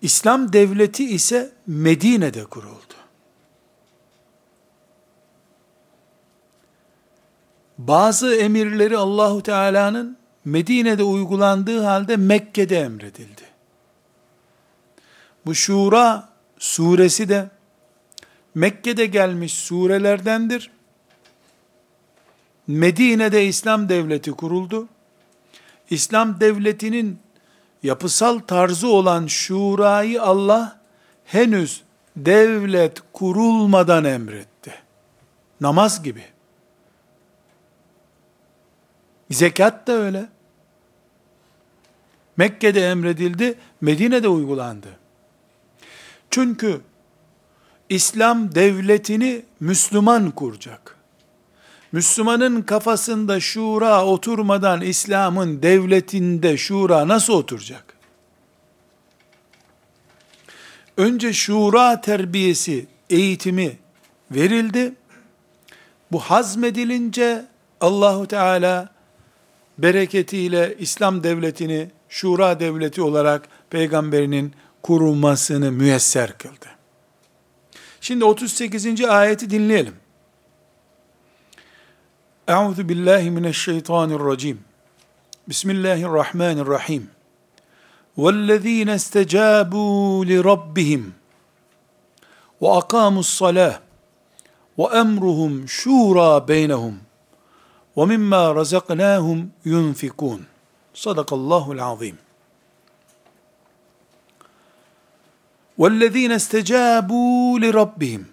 İslam 0.01 0.53
devleti 0.53 1.05
ise 1.09 1.51
Medine'de 1.67 2.45
kuruldu. 2.45 2.93
Bazı 7.77 8.35
emirleri 8.35 8.97
Allahu 8.97 9.43
Teala'nın 9.43 10.17
Medine'de 10.45 11.03
uygulandığı 11.03 11.83
halde 11.83 12.17
Mekke'de 12.17 12.79
emredildi. 12.79 13.43
Bu 15.45 15.55
Şura 15.55 16.29
suresi 16.59 17.29
de 17.29 17.49
Mekke'de 18.55 19.05
gelmiş 19.05 19.53
surelerdendir. 19.53 20.71
Medine'de 22.67 23.45
İslam 23.45 23.89
devleti 23.89 24.31
kuruldu. 24.31 24.87
İslam 25.91 26.39
devletinin 26.39 27.19
yapısal 27.83 28.39
tarzı 28.39 28.87
olan 28.87 29.27
şurayı 29.27 30.21
Allah 30.21 30.81
henüz 31.25 31.83
devlet 32.15 33.01
kurulmadan 33.13 34.03
emretti. 34.03 34.73
Namaz 35.61 36.03
gibi. 36.03 36.23
Zekat 39.31 39.87
da 39.87 39.91
öyle. 39.91 40.29
Mekke'de 42.37 42.89
emredildi, 42.89 43.59
Medine'de 43.81 44.27
uygulandı. 44.27 44.87
Çünkü 46.29 46.81
İslam 47.89 48.55
devletini 48.55 49.45
Müslüman 49.59 50.31
kuracak. 50.31 51.00
Müslümanın 51.91 52.61
kafasında 52.61 53.39
şura 53.39 54.05
oturmadan 54.05 54.81
İslam'ın 54.81 55.61
devletinde 55.61 56.57
şura 56.57 57.07
nasıl 57.07 57.33
oturacak? 57.33 57.93
Önce 60.97 61.33
şura 61.33 62.01
terbiyesi, 62.01 62.85
eğitimi 63.09 63.77
verildi. 64.31 64.93
Bu 66.11 66.19
hazmedilince 66.19 67.45
Allahu 67.81 68.27
Teala 68.27 68.89
bereketiyle 69.77 70.75
İslam 70.79 71.23
devletini 71.23 71.91
şura 72.09 72.59
devleti 72.59 73.01
olarak 73.01 73.49
peygamberinin 73.69 74.53
kurulmasını 74.83 75.71
müyesser 75.71 76.37
kıldı. 76.37 76.67
Şimdi 78.01 78.25
38. 78.25 79.01
ayeti 79.05 79.49
dinleyelim. 79.49 79.93
Euzu 82.51 82.89
billahi 82.89 83.31
mineşşeytanirracim. 83.31 84.59
Bismillahirrahmanirrahim. 85.49 87.09
Vellezine 88.17 88.95
istecabu 88.95 90.27
li 90.27 90.43
rabbihim 90.43 91.15
ve 92.61 92.69
akamus 92.71 93.29
salah 93.29 93.79
ve 94.77 94.83
emruhum 94.83 95.67
şura 95.67 96.47
beynehum 96.47 96.99
ve 97.97 98.05
mimma 98.05 98.55
razaknahum 98.55 99.51
yunfikun. 99.65 100.45
Sadakallahul 100.93 101.79
azim. 101.79 102.17
وَالَّذ۪ينَ 105.79 106.33
اسْتَجَابُوا 106.33 107.59
لِرَبِّهِمْ 107.59 108.23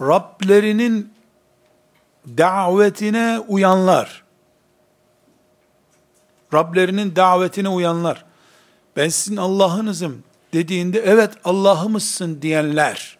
Rablerinin 0.00 1.11
davetine 2.37 3.39
uyanlar. 3.47 4.23
Rablerinin 6.53 7.15
davetine 7.15 7.69
uyanlar. 7.69 8.25
Ben 8.95 9.09
sizin 9.09 9.37
Allah'ınızım 9.37 10.23
dediğinde 10.53 10.99
evet 10.99 11.33
Allah'ımızsın 11.43 12.41
diyenler. 12.41 13.17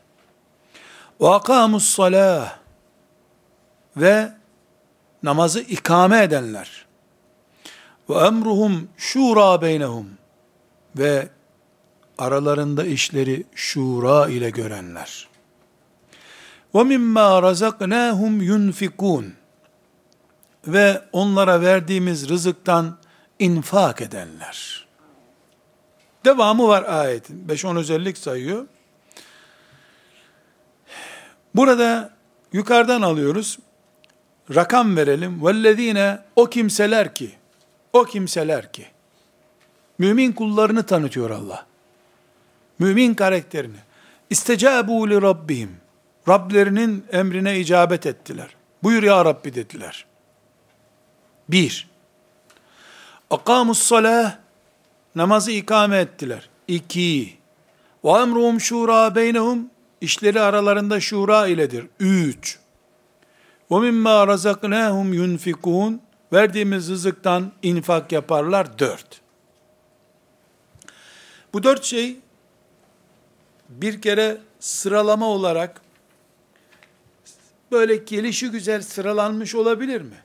وَاقَامُوا 1.20 1.76
الصَّلَاةِ 1.76 2.48
Ve 3.98 4.32
namazı 5.24 5.60
ikame 5.60 6.24
edenler. 6.24 6.86
Ve 8.10 8.14
emruhum 8.14 8.90
şura 8.98 9.62
beynehum 9.62 10.10
ve 10.96 11.30
aralarında 12.18 12.86
işleri 12.86 13.44
şura 13.56 14.28
ile 14.28 14.50
görenler. 14.50 15.28
Mimma 16.75 17.43
razaknahum 17.43 18.43
yunfikun 18.43 19.35
ve 20.67 21.03
onlara 21.13 21.61
verdiğimiz 21.61 22.29
rızıktan 22.29 22.99
infak 23.39 24.01
edenler. 24.01 24.87
Devamı 26.25 26.69
var 26.69 26.83
ayetin. 26.83 27.47
5-10 27.49 27.79
özellik 27.79 28.19
sayıyor. 28.19 28.67
Burada 31.55 32.11
yukarıdan 32.53 33.03
alıyoruz. 33.03 33.59
Rakam 34.55 34.97
verelim. 34.97 35.47
Vellezine 35.47 36.19
o 36.37 36.47
kimseler 36.47 37.15
ki 37.15 37.33
o 37.93 38.05
kimseler 38.05 38.73
ki 38.73 38.87
mümin 39.99 40.33
kullarını 40.33 40.83
tanıtıyor 40.83 41.31
Allah 41.31 41.67
mümin 42.83 43.15
karakterini. 43.15 43.77
İstecabu 44.31 45.11
li 45.11 45.23
rabbihim. 45.23 45.82
Rablerinin 46.29 47.05
emrine 47.13 47.59
icabet 47.59 48.07
ettiler. 48.07 48.49
Buyur 48.83 49.03
ya 49.03 49.25
Rabbi 49.25 49.55
dediler. 49.55 50.07
Bir. 51.49 51.91
Akamus. 53.31 53.93
Namazı 55.15 55.51
ikame 55.51 55.99
ettiler. 55.99 56.49
İki. 56.69 57.37
Ve 58.05 58.11
emruhum 58.11 58.61
şura 58.61 59.15
beynehum. 59.15 59.71
İşleri 60.01 60.41
aralarında 60.41 61.01
şura 61.01 61.47
iledir. 61.47 61.87
Üç. 62.01 62.59
Ve 63.71 63.79
mimma 63.79 64.29
razaknahum 64.29 65.13
yunfikun. 65.13 66.01
Verdiğimiz 66.33 66.91
rızıktan 66.91 67.53
infak 67.63 68.13
yaparlar. 68.13 68.79
Dört. 68.79 69.21
Bu 71.53 71.63
dört 71.63 71.85
şey 71.85 72.17
bir 73.69 74.03
kere 74.03 74.39
sıralama 74.61 75.27
olarak 75.27 75.82
böyle 77.73 77.97
gelişi 77.97 78.51
güzel 78.51 78.83
sıralanmış 78.83 79.55
olabilir 79.55 80.01
mi? 80.01 80.23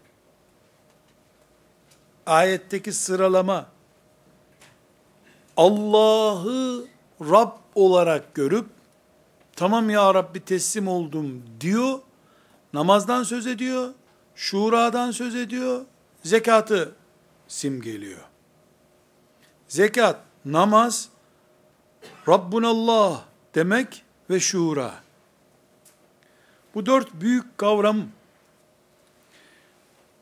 Ayetteki 2.25 2.93
sıralama 2.93 3.65
Allah'ı 5.57 6.85
Rab 7.21 7.51
olarak 7.75 8.35
görüp 8.35 8.65
tamam 9.55 9.89
ya 9.89 10.13
Rabbi 10.13 10.39
teslim 10.39 10.87
oldum 10.87 11.43
diyor. 11.61 11.99
Namazdan 12.73 13.23
söz 13.23 13.47
ediyor. 13.47 13.93
Şuradan 14.35 15.11
söz 15.11 15.35
ediyor. 15.35 15.85
Zekatı 16.23 16.95
simgeliyor. 17.47 18.21
Zekat, 19.67 20.19
namaz, 20.45 21.09
Rabbunallah 22.27 23.23
demek 23.55 24.03
ve 24.29 24.39
şura. 24.39 25.06
Bu 26.77 26.85
dört 26.85 27.13
büyük 27.13 27.57
kavram 27.57 28.07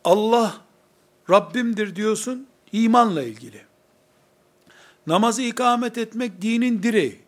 Allah 0.04 0.58
Rabbimdir 1.30 1.96
diyorsun 1.96 2.48
imanla 2.72 3.24
ilgili. 3.24 3.62
Namazı 5.08 5.42
ikamet 5.42 5.98
etmek 5.98 6.42
dinin 6.42 6.84
direği. 6.84 7.22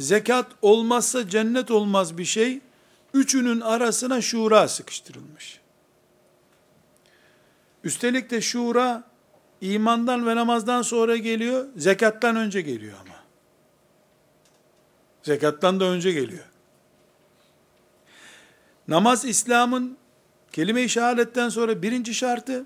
Zekat 0.00 0.46
olmazsa 0.62 1.28
cennet 1.28 1.70
olmaz 1.70 2.18
bir 2.18 2.24
şey. 2.24 2.60
Üçünün 3.14 3.60
arasına 3.60 4.20
şura 4.20 4.68
sıkıştırılmış. 4.68 5.60
Üstelik 7.84 8.30
de 8.30 8.40
şura 8.40 9.04
imandan 9.60 10.26
ve 10.26 10.36
namazdan 10.36 10.82
sonra 10.82 11.16
geliyor, 11.16 11.66
zekattan 11.76 12.36
önce 12.36 12.60
geliyor 12.60 12.94
ama. 13.00 13.16
Zekattan 15.22 15.80
da 15.80 15.84
önce 15.84 16.12
geliyor. 16.12 16.51
Namaz 18.88 19.24
İslam'ın 19.24 19.96
kelime-i 20.52 20.88
şehadetten 20.88 21.48
sonra 21.48 21.82
birinci 21.82 22.14
şartı, 22.14 22.64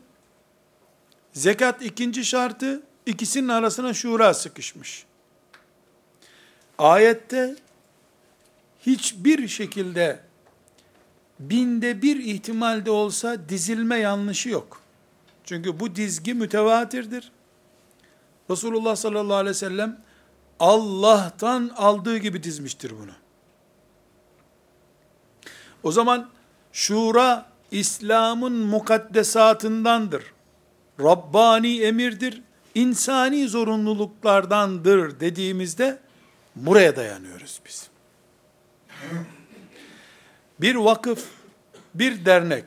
zekat 1.33 1.83
ikinci 1.83 2.25
şartı, 2.25 2.83
ikisinin 3.07 3.49
arasına 3.49 3.95
şura 3.95 4.35
sıkışmış. 4.35 5.07
Ayette 6.79 7.57
hiçbir 8.87 9.49
şekilde 9.49 10.21
binde 11.41 12.03
bir 12.03 12.17
ihtimalde 12.17 12.91
olsa 12.91 13.49
dizilme 13.49 13.97
yanlışı 13.97 14.49
yok. 14.49 14.81
Çünkü 15.45 15.81
bu 15.81 15.97
dizgi 15.97 16.35
mütevatirdir. 16.35 17.33
Resulullah 18.51 18.97
sallallahu 18.97 19.37
aleyhi 19.37 19.51
ve 19.51 19.59
sellem 19.59 20.01
Allah'tan 20.61 21.71
aldığı 21.77 22.19
gibi 22.19 22.43
dizmiştir 22.43 22.91
bunu. 22.91 23.26
O 25.87 25.92
zaman 25.92 26.29
şura 26.72 27.46
İslam'ın 27.70 28.53
mukaddesatındandır. 28.53 30.25
Rabbani 31.01 31.83
emirdir. 31.83 32.42
insani 32.75 33.49
zorunluluklardandır 33.49 35.20
dediğimizde 35.20 35.99
buraya 36.57 36.96
dayanıyoruz 36.96 37.61
biz. 37.66 37.88
Bir 40.61 40.75
vakıf, 40.75 41.29
bir 41.94 42.25
dernek, 42.25 42.64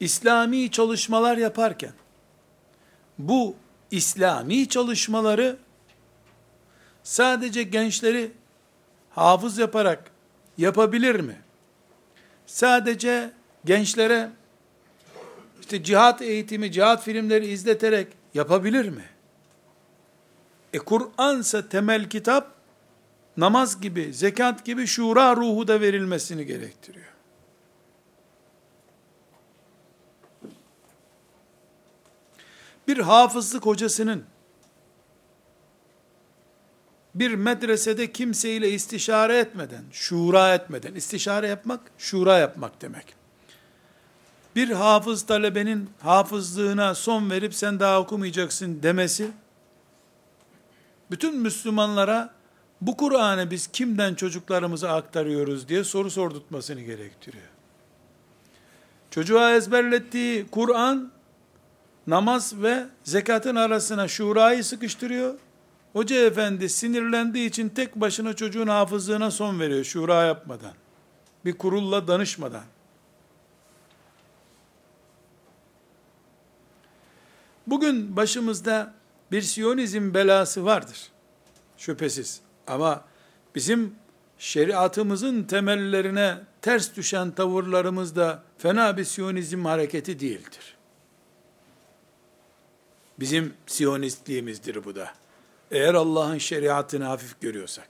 İslami 0.00 0.70
çalışmalar 0.70 1.36
yaparken, 1.36 1.92
bu 3.18 3.56
İslami 3.90 4.68
çalışmaları 4.68 5.56
sadece 7.02 7.62
gençleri 7.62 8.32
hafız 9.10 9.58
yaparak 9.58 10.09
yapabilir 10.60 11.20
mi? 11.20 11.36
Sadece 12.46 13.30
gençlere 13.64 14.30
işte 15.60 15.82
cihat 15.82 16.22
eğitimi, 16.22 16.72
cihat 16.72 17.02
filmleri 17.04 17.46
izleterek 17.46 18.08
yapabilir 18.34 18.88
mi? 18.88 19.04
E 20.72 20.78
Kur'ansa 20.78 21.68
temel 21.68 22.08
kitap, 22.08 22.54
namaz 23.36 23.80
gibi, 23.80 24.14
zekat 24.14 24.64
gibi 24.64 24.86
şura 24.86 25.36
ruhu 25.36 25.68
da 25.68 25.80
verilmesini 25.80 26.46
gerektiriyor. 26.46 27.06
Bir 32.88 32.98
hafızlık 32.98 33.66
hocasının 33.66 34.24
bir 37.14 37.34
medresede 37.34 38.12
kimseyle 38.12 38.70
istişare 38.70 39.38
etmeden, 39.38 39.84
şura 39.92 40.54
etmeden, 40.54 40.94
istişare 40.94 41.48
yapmak, 41.48 41.80
şura 41.98 42.38
yapmak 42.38 42.82
demek. 42.82 43.14
Bir 44.56 44.70
hafız 44.70 45.26
talebenin 45.26 45.90
hafızlığına 46.00 46.94
son 46.94 47.30
verip 47.30 47.54
sen 47.54 47.80
daha 47.80 48.00
okumayacaksın 48.00 48.82
demesi, 48.82 49.30
bütün 51.10 51.36
Müslümanlara 51.36 52.30
bu 52.80 52.96
Kur'an'ı 52.96 53.50
biz 53.50 53.66
kimden 53.66 54.14
çocuklarımıza 54.14 54.96
aktarıyoruz 54.96 55.68
diye 55.68 55.84
soru 55.84 56.10
sordurtmasını 56.10 56.80
gerektiriyor. 56.80 57.48
Çocuğa 59.10 59.54
ezberlettiği 59.54 60.46
Kur'an, 60.50 61.12
namaz 62.06 62.62
ve 62.62 62.86
zekatın 63.04 63.56
arasına 63.56 64.08
şurayı 64.08 64.64
sıkıştırıyor. 64.64 65.34
Hoca 65.92 66.26
efendi 66.26 66.68
sinirlendiği 66.68 67.48
için 67.48 67.68
tek 67.68 67.96
başına 67.96 68.36
çocuğun 68.36 68.66
hafızlığına 68.68 69.30
son 69.30 69.60
veriyor 69.60 69.84
şura 69.84 70.24
yapmadan. 70.24 70.72
Bir 71.44 71.58
kurulla 71.58 72.08
danışmadan. 72.08 72.64
Bugün 77.66 78.16
başımızda 78.16 78.94
bir 79.32 79.42
Siyonizm 79.42 80.14
belası 80.14 80.64
vardır. 80.64 81.10
Şüphesiz. 81.76 82.40
Ama 82.66 83.04
bizim 83.54 83.94
şeriatımızın 84.38 85.42
temellerine 85.42 86.38
ters 86.62 86.96
düşen 86.96 87.30
tavırlarımız 87.30 88.16
da 88.16 88.42
fena 88.58 88.96
bir 88.96 89.04
Siyonizm 89.04 89.64
hareketi 89.64 90.20
değildir. 90.20 90.76
Bizim 93.20 93.54
Siyonistliğimizdir 93.66 94.84
bu 94.84 94.96
da. 94.96 95.14
Eğer 95.70 95.94
Allah'ın 95.94 96.38
şeriatını 96.38 97.04
hafif 97.04 97.40
görüyorsak. 97.40 97.88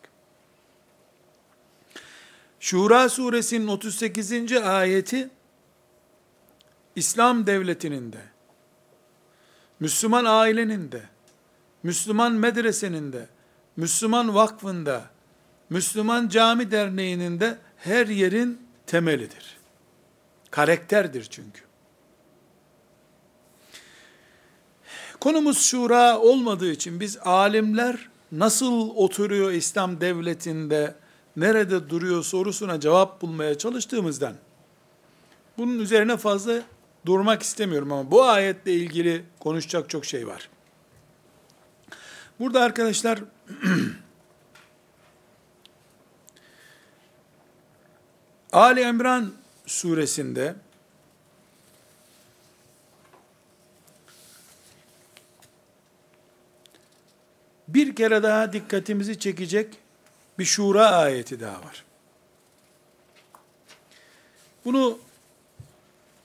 Şura 2.61 3.09
suresinin 3.09 3.67
38. 3.67 4.53
ayeti 4.53 5.31
İslam 6.97 7.47
devletinin 7.47 8.13
de, 8.13 8.23
Müslüman 9.81 10.25
ailenin 10.25 10.93
de, 10.93 11.03
Müslüman 11.83 12.33
medresenin 12.33 13.13
de, 13.13 13.29
Müslüman 13.77 14.35
vakfında, 14.35 15.11
Müslüman 15.71 16.29
cami 16.29 16.71
derneğinin 16.71 17.41
de 17.41 17.59
her 17.77 18.07
yerin 18.07 18.69
temelidir. 18.87 19.59
Karakterdir 20.51 21.25
çünkü. 21.25 21.70
Konumuz 25.21 25.63
şura 25.63 26.19
olmadığı 26.19 26.73
için 26.73 27.01
biz 27.01 27.19
alimler 27.19 28.09
nasıl 28.33 28.91
oturuyor 28.91 29.53
İslam 29.53 30.01
devletinde, 30.01 30.95
nerede 31.37 31.91
duruyor 31.91 32.23
sorusuna 32.25 32.81
cevap 32.81 33.23
bulmaya 33.23 33.59
çalıştığımızdan 33.59 34.35
bunun 35.59 35.79
üzerine 35.79 36.17
fazla 36.17 36.63
durmak 37.07 37.43
istemiyorum 37.43 37.93
ama 37.93 38.11
bu 38.11 38.25
ayetle 38.25 38.73
ilgili 38.73 39.25
konuşacak 39.41 39.91
çok 39.91 40.05
şey 40.05 40.27
var. 40.27 40.49
Burada 42.41 42.61
arkadaşlar 42.61 43.19
Ali 48.53 48.81
İmran 48.81 49.33
suresinde 49.67 50.55
bir 57.75 57.97
kere 57.97 58.23
daha 58.23 58.53
dikkatimizi 58.53 59.19
çekecek 59.19 59.75
bir 60.39 60.45
şura 60.45 60.87
ayeti 60.91 61.41
daha 61.41 61.65
var. 61.65 61.85
Bunu 64.65 64.99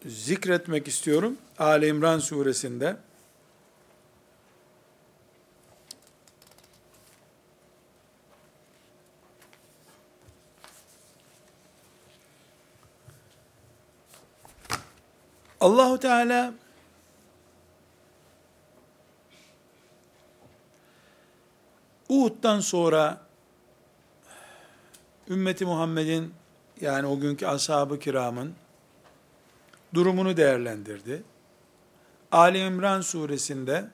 zikretmek 0.06 0.88
istiyorum. 0.88 1.38
Ali 1.60 1.88
İmran 1.88 2.20
suresinde 2.20 2.98
Allahu 15.60 16.00
Teala 16.00 16.54
Uhud'dan 22.15 22.61
sonra 22.61 23.21
ümmeti 25.29 25.65
Muhammed'in 25.65 26.35
yani 26.81 27.07
o 27.07 27.21
günkü 27.21 27.47
ashab-ı 27.47 27.99
kiramın 27.99 28.55
durumunu 29.95 30.37
değerlendirdi. 30.37 31.23
Ali 32.33 32.59
İmran 32.59 33.01
suresinde 33.01 33.91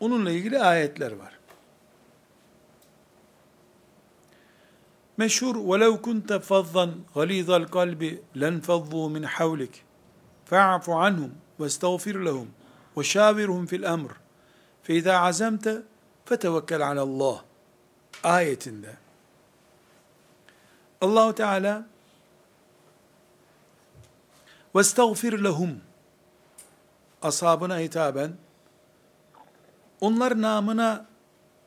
onunla 0.00 0.30
ilgili 0.30 0.58
ayetler 0.58 1.12
var. 1.12 1.38
Meşhur 5.16 5.56
وَلَوْ 5.56 6.00
كُنْتَ 6.06 6.30
فَضًّا 6.50 6.86
غَلِيظَ 7.14 7.48
الْقَلْبِ 7.62 8.02
لَنْفَضُّوا 8.42 9.06
مِنْ 9.14 9.24
حَوْلِكَ 9.36 9.74
فَاعْفُ 10.50 10.86
عَنْهُمْ 11.02 11.30
وَاسْتَغْفِرْ 11.60 12.16
لَهُمْ 12.28 12.48
وَشَاوِرْهُمْ 12.96 13.62
فِي 13.70 13.76
الْأَمْرِ 13.80 14.12
فَإِذَا 14.84 15.14
عَزَمْتَ 15.24 15.66
fetevekkel 16.25 16.87
alallah 16.87 17.43
ayetinde 18.23 18.97
Allahu 21.01 21.35
Teala 21.35 21.85
ve 24.75 24.79
vestagfir 24.79 25.43
lehum 25.43 25.81
ashabına 27.21 27.79
hitaben 27.79 28.33
onlar 30.01 30.41
namına 30.41 31.05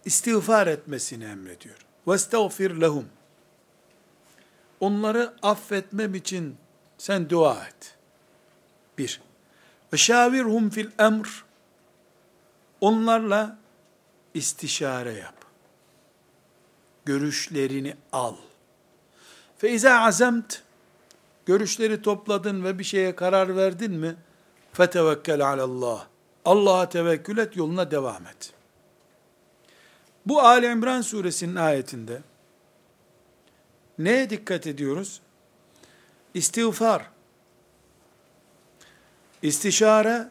istiğfar 0.05 0.66
etmesini 0.66 1.25
emrediyor. 1.25 1.77
Ve 2.07 2.12
Vestagfir 2.12 2.71
lehum 2.71 3.09
onları 4.81 5.35
affetmem 5.42 6.14
için 6.14 6.57
sen 6.99 7.31
dua 7.31 7.66
et. 7.66 7.97
Bir. 8.99 9.21
Ve 9.92 9.97
şavirhum 9.97 10.71
fil 10.71 10.90
emr 10.99 11.45
onlarla 12.81 13.59
istişare 14.37 15.12
yap. 15.12 15.35
Görüşlerini 17.05 17.96
al. 18.12 18.35
Feiza 19.59 20.01
azemt 20.01 20.62
görüşleri 21.46 22.03
topladın 22.03 22.64
ve 22.64 22.79
bir 22.79 22.85
şeye 22.85 23.16
karar 23.16 23.57
verdin 23.57 23.92
mi? 23.92 24.16
Fetevekkel 24.72 25.49
alallah. 25.49 26.07
Allah'a 26.44 26.88
tevekkül 26.88 27.38
et, 27.38 27.57
yoluna 27.57 27.90
devam 27.90 28.27
et. 28.27 28.53
Bu 30.27 30.40
Ali 30.40 30.66
İmran 30.66 31.01
suresinin 31.01 31.57
ayetinde 31.57 32.22
neye 33.99 34.31
dikkat 34.31 34.66
ediyoruz? 34.66 35.20
İstiğfar, 36.35 37.11
istişare, 39.42 40.29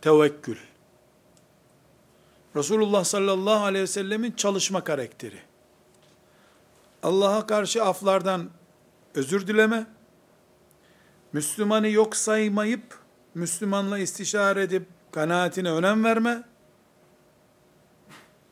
tevekkül. 0.00 0.67
Resulullah 2.58 3.04
sallallahu 3.04 3.64
aleyhi 3.64 3.82
ve 3.82 3.86
sellemin 3.86 4.32
çalışma 4.32 4.84
karakteri. 4.84 5.38
Allah'a 7.02 7.46
karşı 7.46 7.84
aflardan 7.84 8.50
özür 9.14 9.46
dileme, 9.46 9.86
Müslümanı 11.32 11.88
yok 11.88 12.16
saymayıp, 12.16 12.98
Müslümanla 13.34 13.98
istişare 13.98 14.62
edip, 14.62 14.86
kanaatine 15.12 15.70
önem 15.70 16.04
verme, 16.04 16.42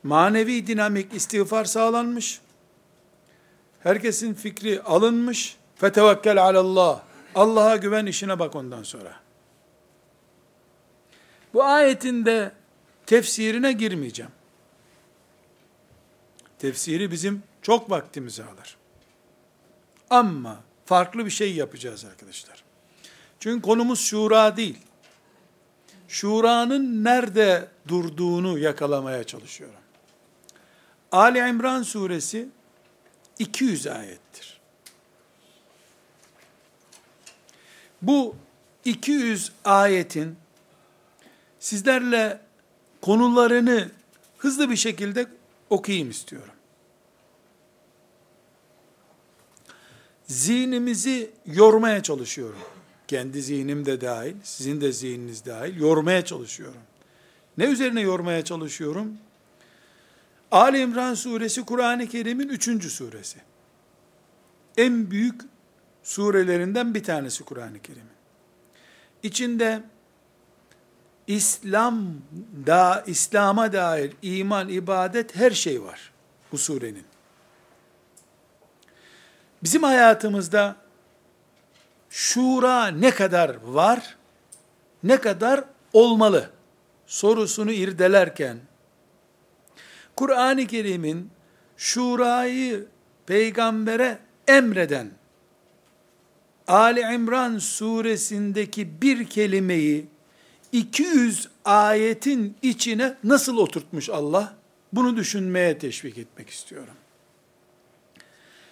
manevi 0.02 0.66
dinamik 0.66 1.14
istiğfar 1.14 1.64
sağlanmış, 1.64 2.40
herkesin 3.80 4.34
fikri 4.34 4.82
alınmış, 4.82 5.56
fetevekkel 5.76 6.42
alallah, 6.42 7.02
Allah'a 7.34 7.76
güven 7.76 8.06
işine 8.06 8.38
bak 8.38 8.54
ondan 8.54 8.82
sonra. 8.82 9.12
Bu 11.54 11.64
ayetin 11.64 12.24
de 12.24 12.52
tefsirine 13.06 13.72
girmeyeceğim. 13.72 14.32
Tefsiri 16.58 17.10
bizim 17.10 17.42
çok 17.62 17.90
vaktimizi 17.90 18.44
alır. 18.44 18.76
Ama 20.10 20.60
farklı 20.84 21.24
bir 21.24 21.30
şey 21.30 21.54
yapacağız 21.54 22.04
arkadaşlar. 22.04 22.64
Çünkü 23.40 23.62
konumuz 23.62 24.00
şura 24.00 24.56
değil. 24.56 24.78
Şuranın 26.08 27.04
nerede 27.04 27.68
durduğunu 27.88 28.58
yakalamaya 28.58 29.24
çalışıyorum. 29.24 29.80
Ali 31.12 31.38
İmran 31.38 31.82
suresi 31.82 32.48
200 33.38 33.86
ayettir. 33.86 34.60
Bu 38.02 38.36
200 38.84 39.52
ayetin 39.64 40.36
sizlerle 41.58 42.45
konularını 43.06 43.88
hızlı 44.38 44.70
bir 44.70 44.76
şekilde 44.76 45.26
okuyayım 45.70 46.10
istiyorum. 46.10 46.54
Zihnimizi 50.26 51.30
yormaya 51.46 52.02
çalışıyorum. 52.02 52.58
Kendi 53.08 53.42
zihnim 53.42 53.86
de 53.86 54.00
dahil, 54.00 54.34
sizin 54.42 54.80
de 54.80 54.92
zihniniz 54.92 55.46
dahil 55.46 55.80
yormaya 55.80 56.24
çalışıyorum. 56.24 56.80
Ne 57.58 57.64
üzerine 57.64 58.00
yormaya 58.00 58.44
çalışıyorum? 58.44 59.12
Ali 60.50 60.78
İmran 60.80 61.14
suresi 61.14 61.64
Kur'an-ı 61.64 62.06
Kerim'in 62.06 62.48
üçüncü 62.48 62.90
suresi. 62.90 63.38
En 64.76 65.10
büyük 65.10 65.40
surelerinden 66.02 66.94
bir 66.94 67.04
tanesi 67.04 67.44
Kur'an-ı 67.44 67.82
Kerim'in. 67.82 68.16
İçinde 69.22 69.82
İslam 71.26 72.04
da 72.66 73.04
İslam'a 73.06 73.72
dair 73.72 74.12
iman, 74.22 74.68
ibadet 74.68 75.36
her 75.36 75.50
şey 75.50 75.82
var 75.82 76.12
bu 76.52 76.58
surenin. 76.58 77.04
Bizim 79.62 79.82
hayatımızda 79.82 80.76
şura 82.10 82.86
ne 82.86 83.10
kadar 83.10 83.56
var, 83.62 84.16
ne 85.02 85.16
kadar 85.16 85.64
olmalı 85.92 86.50
sorusunu 87.06 87.72
irdelerken, 87.72 88.58
Kur'an-ı 90.16 90.66
Kerim'in 90.66 91.30
şurayı 91.76 92.86
peygambere 93.26 94.18
emreden, 94.48 95.10
Ali 96.68 97.00
İmran 97.00 97.58
suresindeki 97.58 99.02
bir 99.02 99.26
kelimeyi 99.26 100.06
200 100.72 101.48
ayetin 101.64 102.56
içine 102.62 103.16
nasıl 103.24 103.56
oturtmuş 103.56 104.10
Allah? 104.10 104.56
Bunu 104.92 105.16
düşünmeye 105.16 105.78
teşvik 105.78 106.18
etmek 106.18 106.50
istiyorum. 106.50 106.94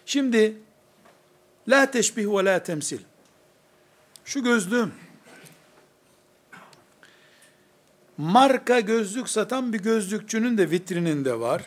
Şimdi 0.06 0.58
la 1.68 1.90
teşbih 1.90 2.26
ve 2.26 2.44
la 2.44 2.62
temsil. 2.62 2.98
Şu 4.24 4.42
gözlüğüm 4.42 4.92
marka 8.16 8.80
gözlük 8.80 9.28
satan 9.28 9.72
bir 9.72 9.78
gözlükçünün 9.78 10.58
de 10.58 10.70
vitrininde 10.70 11.40
var. 11.40 11.62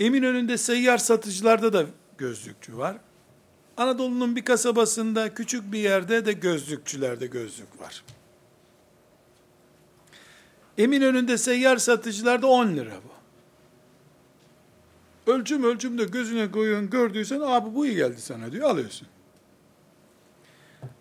Eminönü'nde 0.00 0.58
seyyar 0.58 0.98
satıcılarda 0.98 1.72
da 1.72 1.86
gözlükçü 2.18 2.78
var. 2.78 2.96
Anadolu'nun 3.76 4.36
bir 4.36 4.44
kasabasında, 4.44 5.34
küçük 5.34 5.72
bir 5.72 5.78
yerde 5.78 6.26
de 6.26 6.32
gözlükçülerde 6.32 7.26
gözlük 7.26 7.80
var. 7.80 8.04
Eminönü'nde 10.78 11.38
seyyar 11.38 11.76
satıcılarda 11.76 12.46
10 12.46 12.68
lira 12.68 12.94
bu. 13.04 13.16
Ölçüm 15.32 15.64
ölçüm 15.64 15.98
de 15.98 16.04
gözüne 16.04 16.50
koyuyorsun, 16.50 16.90
gördüysen 16.90 17.40
abi 17.40 17.74
bu 17.74 17.86
iyi 17.86 17.96
geldi 17.96 18.20
sana 18.20 18.52
diyor, 18.52 18.70
alıyorsun. 18.70 19.08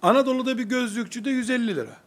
Anadolu'da 0.01 0.57
bir 0.57 0.63
gözlükçü 0.63 1.25
de 1.25 1.29
150 1.29 1.75
lira. 1.75 1.97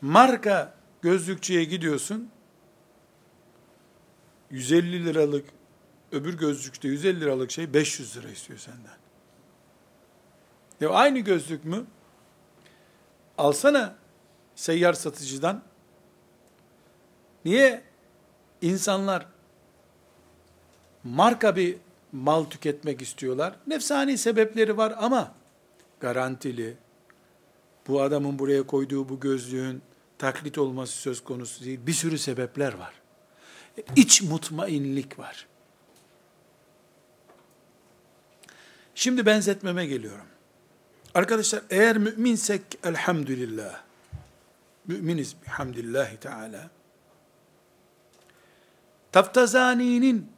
Marka 0.00 0.74
gözlükçüye 1.02 1.64
gidiyorsun, 1.64 2.28
150 4.50 5.04
liralık, 5.04 5.44
öbür 6.12 6.38
gözlükte 6.38 6.88
150 6.88 7.20
liralık 7.20 7.50
şey 7.50 7.74
500 7.74 8.16
lira 8.16 8.28
istiyor 8.28 8.58
senden. 8.58 9.01
Ya 10.82 10.90
aynı 10.90 11.18
gözlük 11.18 11.64
mü? 11.64 11.84
Alsana 13.38 13.94
seyyar 14.54 14.92
satıcıdan. 14.92 15.62
Niye 17.44 17.82
insanlar 18.62 19.26
marka 21.04 21.56
bir 21.56 21.76
mal 22.12 22.44
tüketmek 22.44 23.02
istiyorlar? 23.02 23.56
Nefsani 23.66 24.18
sebepleri 24.18 24.76
var 24.76 24.94
ama 24.98 25.34
garantili. 26.00 26.76
Bu 27.88 28.02
adamın 28.02 28.38
buraya 28.38 28.62
koyduğu 28.62 29.08
bu 29.08 29.20
gözlüğün 29.20 29.82
taklit 30.18 30.58
olması 30.58 30.92
söz 30.92 31.24
konusu 31.24 31.64
değil. 31.64 31.80
Bir 31.86 31.92
sürü 31.92 32.18
sebepler 32.18 32.72
var. 32.72 32.94
İç 33.96 34.22
mutmainlik 34.22 35.18
var. 35.18 35.46
Şimdi 38.94 39.26
benzetmeme 39.26 39.86
geliyorum. 39.86 40.31
Arkadaşlar 41.14 41.62
eğer 41.70 41.98
müminsek 41.98 42.62
elhamdülillah, 42.84 43.80
müminiz 44.86 45.36
bihamdillahi 45.46 46.16
teala, 46.16 46.70
Taftazani'nin 49.12 50.32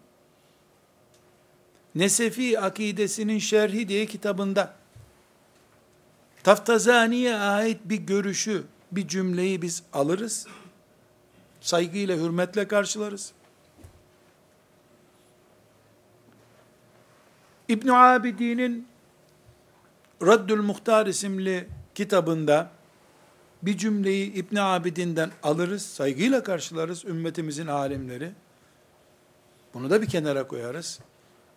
Nesefi 1.95 2.61
akidesinin 2.61 3.39
şerhi 3.39 3.89
diye 3.89 4.07
kitabında 4.07 4.75
Taftazani'ye 6.43 7.37
ait 7.37 7.81
bir 7.85 7.97
görüşü, 7.97 8.65
bir 8.93 9.09
cümleyi 9.09 9.63
biz 9.63 9.83
alırız. 9.93 10.47
Saygıyla, 11.61 12.17
hürmetle 12.17 12.69
karşılarız. 12.69 13.33
İbn 17.69 17.89
Abidin'in 17.89 18.89
Raddül 20.23 20.63
Muhtar 20.63 21.07
isimli 21.07 21.69
kitabında 21.95 22.71
bir 23.63 23.79
cümleyi 23.79 24.33
İbn 24.33 24.57
Abidin'den 24.57 25.31
alırız, 25.43 25.83
saygıyla 25.83 26.43
karşılarız 26.43 27.05
ümmetimizin 27.05 27.67
alimleri. 27.67 28.33
Bunu 29.75 29.91
da 29.91 30.03
bir 30.03 30.07
kenara 30.07 30.47
koyarız. 30.47 31.01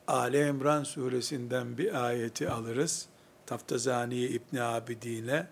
Ali 0.08 0.48
İmran 0.48 0.84
suresinden 0.84 1.78
bir 1.78 2.06
ayeti 2.06 2.50
alırız. 2.50 3.06
Taftazaniye 3.46 4.30
İbn 4.30 4.58
Abidin'e 4.58 5.48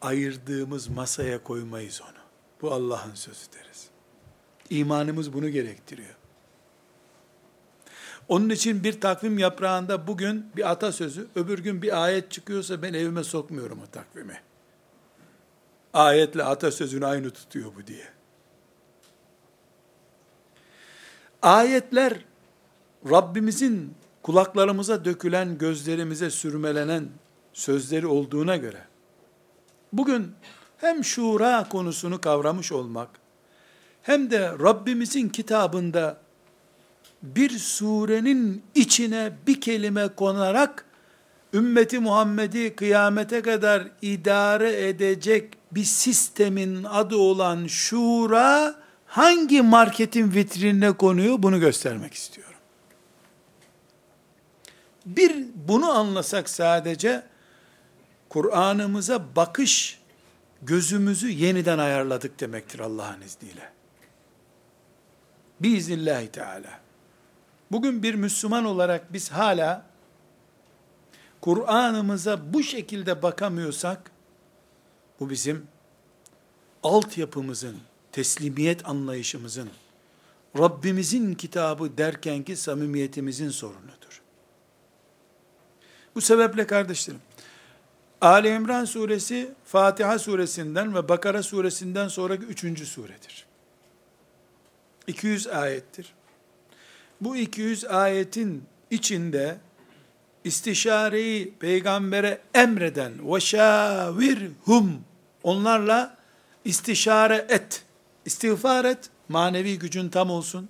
ayırdığımız 0.00 0.88
masaya 0.88 1.42
koymayız 1.42 2.02
onu. 2.02 2.20
Bu 2.62 2.72
Allah'ın 2.72 3.14
sözü 3.14 3.52
deriz. 3.52 3.88
İmanımız 4.70 5.32
bunu 5.32 5.48
gerektiriyor. 5.48 6.14
Onun 8.28 8.50
için 8.50 8.84
bir 8.84 9.00
takvim 9.00 9.38
yaprağında 9.38 10.06
bugün 10.06 10.46
bir 10.56 10.70
atasözü, 10.70 11.26
öbür 11.34 11.58
gün 11.58 11.82
bir 11.82 12.04
ayet 12.04 12.30
çıkıyorsa 12.30 12.82
ben 12.82 12.94
evime 12.94 13.24
sokmuyorum 13.24 13.80
o 13.80 13.86
takvimi. 13.86 14.40
Ayetle 15.92 16.44
atasözünü 16.44 17.06
aynı 17.06 17.30
tutuyor 17.30 17.72
bu 17.76 17.86
diye. 17.86 18.08
Ayetler 21.42 22.24
Rabbimizin 23.10 23.94
kulaklarımıza 24.22 25.04
dökülen, 25.04 25.58
gözlerimize 25.58 26.30
sürmelenen 26.30 27.08
sözleri 27.52 28.06
olduğuna 28.06 28.56
göre 28.56 28.90
bugün 29.92 30.32
hem 30.76 31.04
şura 31.04 31.68
konusunu 31.68 32.20
kavramış 32.20 32.72
olmak 32.72 33.08
hem 34.02 34.30
de 34.30 34.48
Rabbimizin 34.48 35.28
kitabında 35.28 36.20
bir 37.22 37.50
surenin 37.50 38.62
içine 38.74 39.32
bir 39.46 39.60
kelime 39.60 40.08
konarak 40.08 40.84
ümmeti 41.54 41.98
Muhammed'i 41.98 42.76
kıyamete 42.76 43.42
kadar 43.42 43.88
idare 44.02 44.88
edecek 44.88 45.54
bir 45.72 45.84
sistemin 45.84 46.84
adı 46.84 47.16
olan 47.16 47.66
şura 47.66 48.74
hangi 49.06 49.62
marketin 49.62 50.34
vitrinine 50.34 50.92
konuyor 50.92 51.34
bunu 51.38 51.60
göstermek 51.60 52.14
istiyorum. 52.14 52.54
Bir 55.06 55.46
bunu 55.54 55.90
anlasak 55.90 56.48
sadece 56.48 57.22
Kur'an'ımıza 58.28 59.36
bakış 59.36 60.00
gözümüzü 60.62 61.28
yeniden 61.28 61.78
ayarladık 61.78 62.40
demektir 62.40 62.78
Allah'ın 62.78 63.20
izniyle. 63.20 63.72
Biiznillahü 65.60 66.28
Teala. 66.28 66.79
Bugün 67.70 68.02
bir 68.02 68.14
Müslüman 68.14 68.64
olarak 68.64 69.12
biz 69.12 69.30
hala 69.30 69.86
Kur'an'ımıza 71.40 72.52
bu 72.52 72.62
şekilde 72.62 73.22
bakamıyorsak, 73.22 74.10
bu 75.20 75.30
bizim 75.30 75.66
altyapımızın, 76.82 77.76
teslimiyet 78.12 78.88
anlayışımızın, 78.88 79.70
Rabbimizin 80.58 81.34
kitabı 81.34 81.98
derkenki 81.98 82.56
samimiyetimizin 82.56 83.50
sorunudur. 83.50 84.22
Bu 86.14 86.20
sebeple 86.20 86.66
kardeşlerim, 86.66 87.20
Ali 88.20 88.48
İmran 88.48 88.84
suresi 88.84 89.54
Fatiha 89.64 90.18
suresinden 90.18 90.94
ve 90.94 91.08
Bakara 91.08 91.42
suresinden 91.42 92.08
sonraki 92.08 92.44
üçüncü 92.44 92.86
suredir. 92.86 93.46
200 95.06 95.46
ayettir. 95.46 96.14
Bu 97.20 97.36
200 97.36 97.84
ayetin 97.84 98.64
içinde 98.90 99.56
istişareyi 100.44 101.54
peygambere 101.54 102.40
emreden 102.54 103.32
ve 103.34 103.40
şavirhum 103.40 105.00
onlarla 105.42 106.16
istişare 106.64 107.46
et. 107.48 107.84
İstiğfar 108.24 108.84
et, 108.84 109.10
manevi 109.28 109.78
gücün 109.78 110.08
tam 110.08 110.30
olsun. 110.30 110.68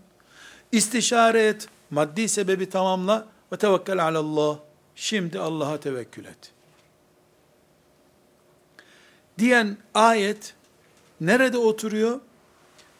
İstişare 0.72 1.46
et, 1.46 1.68
maddi 1.90 2.28
sebebi 2.28 2.70
tamamla 2.70 3.26
ve 3.52 3.56
tevekkül 3.56 4.04
alallah. 4.04 4.58
Şimdi 4.94 5.38
Allah'a 5.38 5.80
tevekkül 5.80 6.24
et. 6.24 6.52
Diyen 9.38 9.76
ayet 9.94 10.54
nerede 11.20 11.58
oturuyor? 11.58 12.20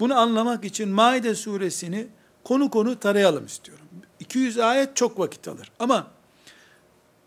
Bunu 0.01 0.19
anlamak 0.19 0.65
için 0.65 0.89
Maide 0.89 1.35
suresini 1.35 2.07
konu 2.45 2.71
konu 2.71 3.01
tarayalım 3.01 3.47
istiyorum. 3.47 3.87
200 4.21 4.59
ayet 4.59 4.97
çok 4.97 5.19
vakit 5.19 5.49
alır. 5.49 5.73
Ama 5.79 6.07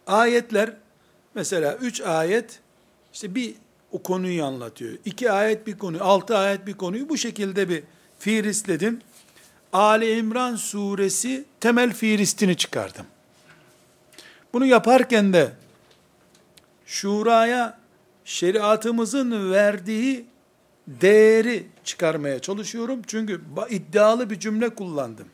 ayetler 0.08 0.74
mesela 1.36 1.76
3 1.76 2.02
ayet 2.02 2.60
işte 3.14 3.36
bir 3.36 3.56
o 3.92 4.04
konuyu 4.04 4.46
anlatıyor. 4.46 4.94
2 5.06 5.32
ayet 5.32 5.68
bir 5.68 5.78
konu, 5.78 6.04
6 6.04 6.38
ayet 6.38 6.68
bir 6.68 6.74
konuyu 6.74 7.10
bu 7.10 7.18
şekilde 7.18 7.70
bir 7.70 7.84
fiirisledim. 8.20 9.02
Ali 9.74 10.18
İmran 10.18 10.56
suresi 10.56 11.46
temel 11.60 11.94
fiiristini 11.94 12.58
çıkardım. 12.58 13.06
Bunu 14.54 14.66
yaparken 14.66 15.34
de 15.34 15.52
şuraya 16.86 17.80
şeriatımızın 18.26 19.52
verdiği 19.52 20.26
değeri 20.88 21.68
çıkarmaya 21.84 22.40
çalışıyorum. 22.40 23.02
Çünkü 23.08 23.42
iddialı 23.70 24.30
bir 24.30 24.40
cümle 24.40 24.70
kullandım. 24.70 25.28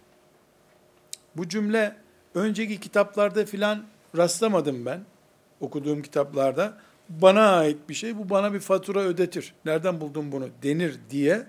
Bu 1.35 1.49
cümle 1.49 1.95
önceki 2.35 2.79
kitaplarda 2.79 3.45
filan 3.45 3.83
rastlamadım 4.17 4.85
ben. 4.85 5.01
Okuduğum 5.59 6.01
kitaplarda. 6.01 6.77
Bana 7.09 7.57
ait 7.57 7.77
bir 7.89 7.93
şey, 7.93 8.17
bu 8.17 8.29
bana 8.29 8.53
bir 8.53 8.59
fatura 8.59 8.99
ödetir. 8.99 9.53
Nereden 9.65 10.01
buldun 10.01 10.31
bunu 10.31 10.47
denir 10.63 10.99
diye. 11.09 11.47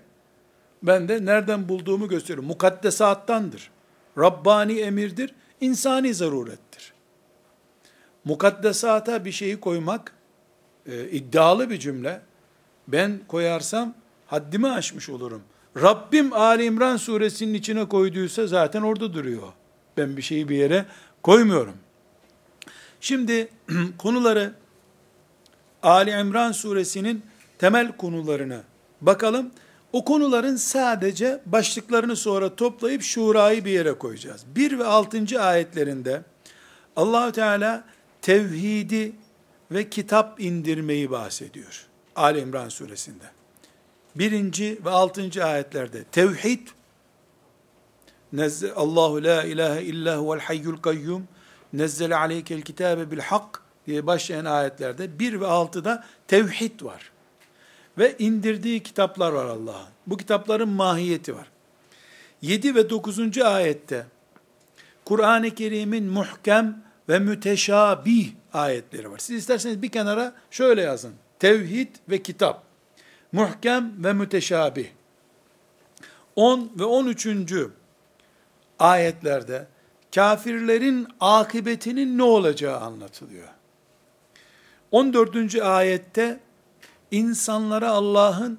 Ben 0.83 1.09
de 1.09 1.25
nereden 1.25 1.69
bulduğumu 1.69 2.09
gösteriyorum. 2.09 2.49
Mukaddesattandır. 2.49 3.71
Rabbani 4.19 4.81
emirdir, 4.81 5.35
insani 5.61 6.15
zarurettir. 6.15 6.93
Mukaddesata 8.25 9.25
bir 9.25 9.33
şeyi 9.33 9.61
koymak, 9.61 10.13
e, 10.87 11.09
iddialı 11.11 11.71
bir 11.71 11.79
cümle, 11.79 12.21
ben 12.89 13.21
koyarsam 13.29 13.95
haddimi 14.31 14.69
aşmış 14.69 15.09
olurum. 15.09 15.43
Rabbim 15.77 16.33
Ali 16.33 16.65
İmran 16.65 16.97
suresinin 16.97 17.55
içine 17.55 17.89
koyduysa 17.89 18.47
zaten 18.47 18.83
orada 18.83 19.13
duruyor. 19.13 19.49
Ben 19.97 20.17
bir 20.17 20.23
şeyi 20.23 20.49
bir 20.49 20.57
yere 20.57 20.87
koymuyorum. 21.23 21.75
Şimdi 23.01 23.49
konuları 23.99 24.55
Ali 25.83 26.11
İmran 26.11 26.53
suresinin 26.53 27.23
temel 27.59 27.97
konularını 27.97 28.61
bakalım. 29.01 29.51
O 29.93 30.05
konuların 30.05 30.57
sadece 30.57 31.41
başlıklarını 31.47 32.17
sonra 32.17 32.57
toplayıp 32.57 33.03
şurayı 33.03 33.65
bir 33.65 33.71
yere 33.71 33.93
koyacağız. 33.93 34.45
1 34.57 34.79
ve 34.79 34.85
6. 34.85 35.43
ayetlerinde 35.43 36.23
Allahü 36.97 37.33
Teala 37.33 37.85
tevhidi 38.23 39.13
ve 39.71 39.91
kitap 39.91 40.41
indirmeyi 40.41 41.11
bahsediyor. 41.11 41.87
Ali 42.17 42.41
İmran 42.41 42.69
suresinde. 42.69 43.40
Birinci 44.15 44.79
ve 44.85 44.91
altıncı 44.91 45.45
ayetlerde 45.45 46.05
tevhid, 46.05 46.69
Allahu 48.77 49.25
la 49.25 49.45
ilahe 49.45 49.83
illa 49.83 50.17
huvel 50.17 50.41
hayyul 50.41 50.77
kayyum, 50.77 51.29
nezzele 51.73 52.17
aleykel 52.17 52.63
kitabe 52.63 53.11
bil 53.11 53.19
hak 53.19 53.63
diye 53.87 54.07
başlayan 54.07 54.45
ayetlerde 54.45 55.19
bir 55.19 55.41
ve 55.41 55.47
altıda 55.47 56.05
tevhid 56.29 56.83
var. 56.83 57.11
Ve 57.99 58.17
indirdiği 58.19 58.83
kitaplar 58.83 59.33
var 59.33 59.45
Allah'ın. 59.45 59.89
Bu 60.07 60.17
kitapların 60.17 60.69
mahiyeti 60.69 61.37
var. 61.37 61.51
7 62.43 62.75
ve 62.75 62.91
9. 62.91 63.39
ayette 63.39 64.07
Kur'an-ı 65.05 65.51
Kerim'in 65.51 66.05
muhkem 66.05 66.83
ve 67.09 67.19
müteşabih 67.19 68.29
ayetleri 68.53 69.11
var. 69.11 69.19
Siz 69.19 69.37
isterseniz 69.37 69.83
bir 69.83 69.89
kenara 69.89 70.35
şöyle 70.51 70.83
yazın. 70.83 71.13
Tevhid 71.39 71.89
ve 72.09 72.23
kitap. 72.23 72.70
Muhkem 73.33 74.05
ve 74.05 74.13
müteşabih. 74.13 74.87
10 76.37 76.73
ve 76.79 76.85
13. 76.85 77.29
ayetlerde 78.79 79.67
kafirlerin 80.15 81.09
akıbetinin 81.21 82.19
ne 82.19 82.23
olacağı 82.23 82.81
anlatılıyor. 82.81 83.49
14. 84.91 85.55
ayette 85.55 86.41
insanlara 87.11 87.91
Allah'ın 87.91 88.59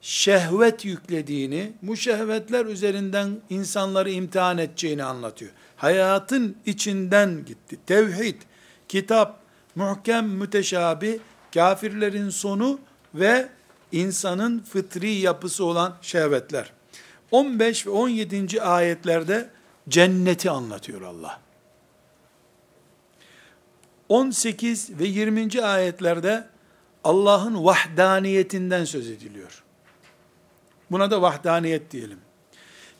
şehvet 0.00 0.84
yüklediğini, 0.84 1.72
bu 1.82 1.96
şehvetler 1.96 2.66
üzerinden 2.66 3.40
insanları 3.50 4.10
imtihan 4.10 4.58
edeceğini 4.58 5.04
anlatıyor. 5.04 5.50
Hayatın 5.76 6.56
içinden 6.66 7.44
gitti. 7.44 7.78
Tevhid, 7.86 8.42
kitap, 8.88 9.40
muhkem, 9.74 10.28
müteşabi, 10.28 11.20
kafirlerin 11.54 12.30
sonu 12.30 12.80
ve 13.14 13.48
insanın 13.94 14.60
fıtri 14.60 15.10
yapısı 15.10 15.64
olan 15.64 15.96
şehvetler. 16.02 16.72
15 17.30 17.86
ve 17.86 17.90
17. 17.90 18.62
ayetlerde 18.62 19.50
cenneti 19.88 20.50
anlatıyor 20.50 21.02
Allah. 21.02 21.40
18 24.08 24.98
ve 24.98 25.04
20. 25.04 25.62
ayetlerde 25.62 26.48
Allah'ın 27.04 27.64
vahdaniyetinden 27.64 28.84
söz 28.84 29.10
ediliyor. 29.10 29.62
Buna 30.90 31.10
da 31.10 31.22
vahdaniyet 31.22 31.90
diyelim. 31.90 32.18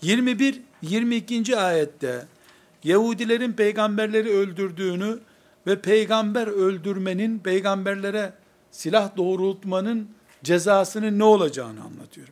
21 0.03 0.63
22. 0.83 1.57
ayette 1.57 2.27
Yahudilerin 2.85 3.53
peygamberleri 3.53 4.31
öldürdüğünü 4.31 5.19
ve 5.67 5.81
peygamber 5.81 6.47
öldürmenin, 6.47 7.39
peygamberlere 7.39 8.33
silah 8.71 9.17
doğrultmanın 9.17 10.09
cezasının 10.45 11.19
ne 11.19 11.25
olacağını 11.25 11.85
anlatıyor. 11.85 12.29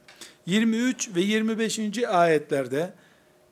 23 0.47 1.15
ve 1.15 1.21
25. 1.21 1.99
ayetlerde 2.09 2.93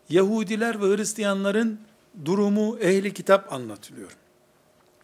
Yahudiler 0.09 0.83
ve 0.83 0.97
Hristiyanların 0.97 1.81
durumu 2.25 2.79
ehli 2.79 3.15
kitap 3.15 3.53
anlatılıyor. 3.53 4.11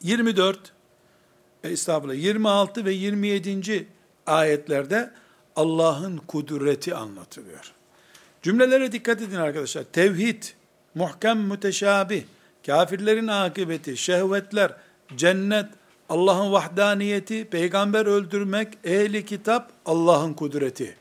24 0.02 0.72
e, 1.64 1.68
estağfurullah 1.68 2.14
26 2.14 2.84
ve 2.84 2.92
27. 2.92 3.86
ayetlerde 4.26 5.10
Allah'ın 5.56 6.16
kudreti 6.16 6.94
anlatılıyor. 6.94 7.72
Cümlelere 8.42 8.92
dikkat 8.92 9.22
edin 9.22 9.36
arkadaşlar. 9.36 9.84
Tevhid, 9.84 10.42
muhkem 10.94 11.38
müteşabih, 11.38 12.22
kafirlerin 12.66 13.26
akıbeti, 13.26 13.96
şehvetler, 13.96 14.72
cennet, 15.16 15.66
Allah'ın 16.08 16.52
vahdaniyeti, 16.52 17.44
peygamber 17.44 18.06
öldürmek, 18.06 18.78
ehli 18.84 19.24
kitap, 19.24 19.72
Allah'ın 19.86 20.34
kudreti. 20.34 20.96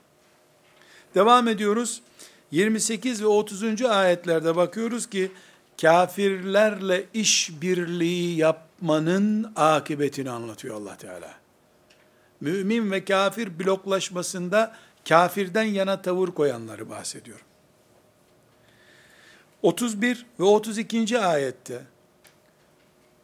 Devam 1.15 1.47
ediyoruz. 1.47 2.01
28 2.51 3.23
ve 3.23 3.27
30. 3.27 3.81
ayetlerde 3.81 4.55
bakıyoruz 4.55 5.09
ki, 5.09 5.31
kafirlerle 5.81 7.05
işbirliği 7.13 8.37
yapmanın 8.37 9.51
akıbetini 9.55 10.29
anlatıyor 10.29 10.75
allah 10.75 10.97
Teala. 10.97 11.33
Mümin 12.41 12.91
ve 12.91 13.05
kafir 13.05 13.59
bloklaşmasında 13.59 14.75
kafirden 15.09 15.63
yana 15.63 16.01
tavır 16.01 16.27
koyanları 16.27 16.89
bahsediyor. 16.89 17.39
31 19.61 20.25
ve 20.39 20.43
32. 20.43 21.19
ayette 21.19 21.81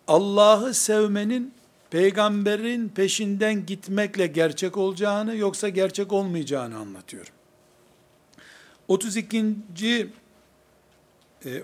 Allah'ı 0.08 0.74
sevmenin 0.74 1.54
peygamberin 1.92 2.90
peşinden 2.90 3.66
gitmekle 3.66 4.28
gerçek 4.28 4.78
olacağını 4.78 5.36
yoksa 5.36 5.70
gerçek 5.70 6.14
olmayacağını 6.14 6.78
anlatıyor. 6.78 7.32
32. 8.88 10.10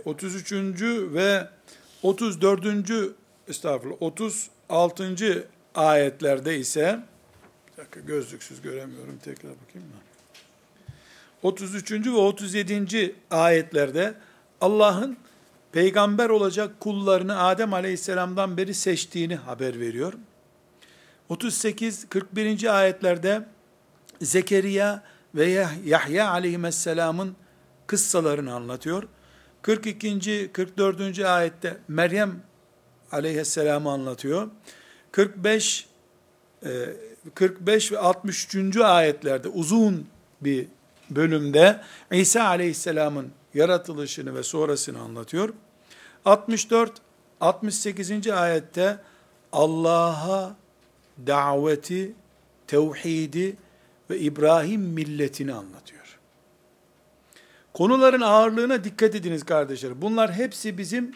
33. 0.05 0.51
E, 0.51 1.13
ve 1.13 1.47
34. 2.03 2.65
estağfurullah 3.47 4.01
36. 4.01 5.47
ayetlerde 5.75 6.57
ise 6.57 6.99
bir 7.71 7.82
dakika 7.82 7.99
gözlüksüz 7.99 8.61
göremiyorum 8.61 9.17
tekrar 9.23 9.51
bakayım 9.51 9.88
mı? 9.88 9.93
33. 11.43 11.91
ve 11.91 12.09
37. 12.09 13.15
ayetlerde 13.32 14.13
Allah'ın 14.61 15.17
peygamber 15.78 16.30
olacak 16.30 16.80
kullarını 16.80 17.43
Adem 17.43 17.73
aleyhisselamdan 17.73 18.57
beri 18.57 18.73
seçtiğini 18.73 19.36
haber 19.36 19.80
veriyor. 19.80 20.13
38 21.30 22.09
41. 22.09 22.78
ayetlerde 22.78 23.45
Zekeriya 24.21 25.03
ve 25.36 25.67
Yahya 25.86 26.30
aleyhisselamın 26.30 27.36
kıssalarını 27.88 28.53
anlatıyor. 28.53 29.03
42. 29.61 30.49
44. 30.53 31.19
ayette 31.19 31.78
Meryem 31.88 32.41
aleyhisselamı 33.11 33.91
anlatıyor. 33.91 34.49
45 35.11 35.88
45 37.34 37.91
e, 37.91 37.95
ve 37.95 37.99
63. 37.99 38.78
ayetlerde 38.78 39.47
uzun 39.47 40.07
bir 40.41 40.67
bölümde 41.09 41.82
İsa 42.11 42.43
aleyhisselamın 42.43 43.32
yaratılışını 43.53 44.36
ve 44.36 44.43
sonrasını 44.43 44.99
anlatıyor. 44.99 45.53
64 46.28 46.91
68. 47.41 48.28
ayette 48.28 48.97
Allah'a 49.51 50.55
daveti, 51.28 52.13
tevhidi 52.67 53.57
ve 54.09 54.19
İbrahim 54.19 54.82
milletini 54.82 55.53
anlatıyor. 55.53 56.19
Konuların 57.73 58.21
ağırlığına 58.21 58.84
dikkat 58.84 59.15
ediniz 59.15 59.43
kardeşler. 59.43 60.01
Bunlar 60.01 60.34
hepsi 60.34 60.78
bizim 60.78 61.15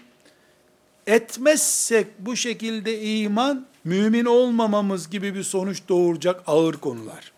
etmezsek 1.07 2.07
bu 2.19 2.35
şekilde 2.35 3.01
iman 3.01 3.65
mümin 3.83 4.25
olmamamız 4.25 5.09
gibi 5.09 5.35
bir 5.35 5.43
sonuç 5.43 5.81
doğuracak 5.89 6.43
ağır 6.47 6.73
konular. 6.73 7.31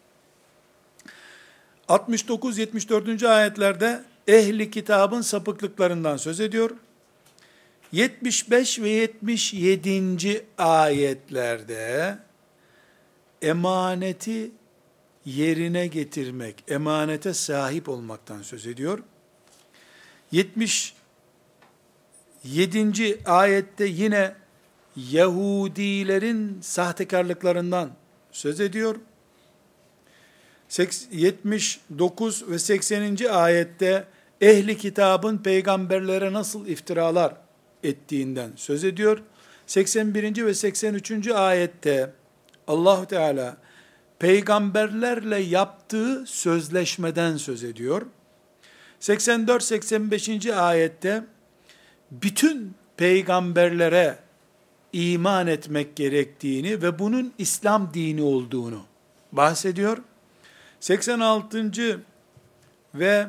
69-74. 1.90 3.28
ayetlerde 3.28 4.04
ehli 4.28 4.72
kitabın 4.72 5.22
sapıklıklarından 5.22 6.18
söz 6.18 6.40
ediyor. 6.40 6.72
75 7.94 8.80
ve 8.80 8.90
77. 8.90 10.46
ayetlerde 10.58 12.18
emaneti 13.42 14.52
yerine 15.26 15.88
getirmek, 15.88 16.64
emanete 16.68 17.34
sahip 17.34 17.90
olmaktan 17.90 18.42
söz 18.42 18.68
ediyor. 18.68 19.00
77. 20.32 23.20
ayette 23.26 23.86
yine 23.86 24.36
Yahudilerin 24.96 26.62
sahtekarlıklarından 26.62 27.92
söz 28.32 28.60
ediyor. 28.60 28.96
79 31.12 32.50
ve 32.50 32.60
80. 32.60 33.18
ayette 33.30 34.08
ehli 34.42 34.78
kitabın 34.78 35.38
peygamberlere 35.38 36.34
nasıl 36.34 36.68
iftiralar 36.68 37.43
ettiğinden 37.86 38.52
söz 38.56 38.84
ediyor. 38.84 39.22
81. 39.68 40.46
ve 40.46 40.54
83. 40.54 41.28
ayette 41.28 42.14
Allah 42.68 43.08
Teala 43.08 43.58
peygamberlerle 44.20 45.40
yaptığı 45.40 46.26
sözleşmeden 46.26 47.38
söz 47.38 47.64
ediyor. 47.64 48.02
84-85. 49.02 50.56
ayette 50.56 51.24
bütün 52.12 52.76
peygamberlere 52.98 54.18
iman 54.94 55.48
etmek 55.48 55.96
gerektiğini 55.96 56.82
ve 56.82 57.00
bunun 57.00 57.34
İslam 57.38 57.94
dini 57.94 58.22
olduğunu 58.22 58.82
bahsediyor. 59.32 59.98
86. 60.80 62.02
ve 62.96 63.28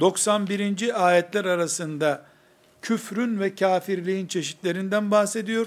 91. 0.00 1.06
ayetler 1.06 1.44
arasında 1.44 2.29
küfrün 2.82 3.40
ve 3.40 3.54
kafirliğin 3.54 4.26
çeşitlerinden 4.26 5.10
bahsediyor. 5.10 5.66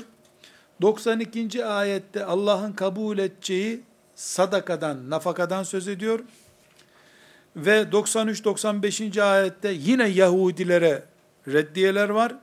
92. 0.81 1.65
ayette 1.65 2.25
Allah'ın 2.25 2.71
kabul 2.71 3.17
edeceği 3.17 3.81
sadakadan, 4.15 5.09
nafakadan 5.09 5.63
söz 5.63 5.87
ediyor. 5.87 6.19
Ve 7.55 7.81
93-95. 7.81 9.21
ayette 9.21 9.71
yine 9.71 10.07
Yahudilere 10.07 11.03
reddiyeler 11.47 12.09
var. 12.09 12.35